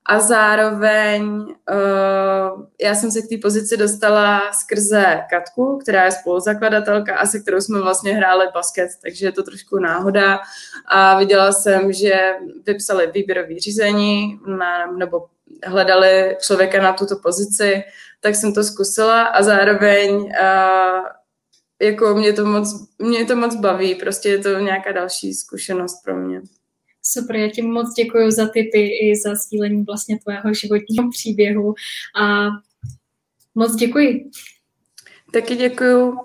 A 0.10 0.20
zároveň 0.20 1.24
uh, 1.26 2.66
já 2.82 2.96
jsem 2.96 3.12
se 3.12 3.22
k 3.22 3.30
té 3.30 3.36
pozici 3.42 3.78
dostala 3.78 4.52
skrze 4.52 5.20
Katku, 5.30 5.78
která 5.78 6.06
je 6.06 6.12
spoluzakladatelka 6.12 7.16
a 7.16 7.26
se 7.26 7.40
kterou 7.40 7.62
jsme 7.62 7.82
vlastně 7.82 8.14
hráli 8.14 8.46
basket, 8.54 8.90
takže 9.04 9.26
je 9.26 9.32
to 9.32 9.44
trošku 9.44 9.80
náhoda. 9.80 10.40
A 10.86 11.20
viděla 11.20 11.52
jsem, 11.52 11.94
že 11.94 12.16
vypsali 12.66 13.12
výběrové 13.12 13.60
řízení 13.60 14.40
na, 14.48 14.92
nebo 14.92 15.26
hledali 15.66 16.38
člověka 16.42 16.82
na 16.82 16.94
tuto 16.94 17.16
pozici, 17.16 17.84
tak 18.22 18.36
jsem 18.36 18.54
to 18.54 18.64
zkusila 18.64 19.24
a 19.24 19.44
zároveň 19.44 20.16
uh, 20.16 21.06
jako 21.82 22.16
mě 22.16 22.34
to 22.34 22.46
moc, 22.46 22.68
mě 23.00 23.26
to 23.26 23.36
moc 23.36 23.56
baví, 23.56 23.96
prostě 23.96 24.30
je 24.30 24.38
to 24.38 24.60
nějaká 24.60 24.92
další 24.92 25.34
zkušenost 25.34 26.04
pro 26.04 26.16
mě. 26.16 26.42
Super, 27.12 27.36
já 27.36 27.50
ti 27.50 27.62
moc 27.62 27.94
děkuji 27.94 28.32
za 28.32 28.48
tipy 28.48 28.88
i 28.88 29.16
za 29.26 29.36
sdílení 29.36 29.84
vlastně 29.84 30.20
tvého 30.20 30.54
životního 30.54 31.10
příběhu 31.10 31.76
a 32.22 32.48
moc 33.56 33.76
děkuji. 33.76 34.32
Taky 35.34 35.56
děkuji. 35.56 36.18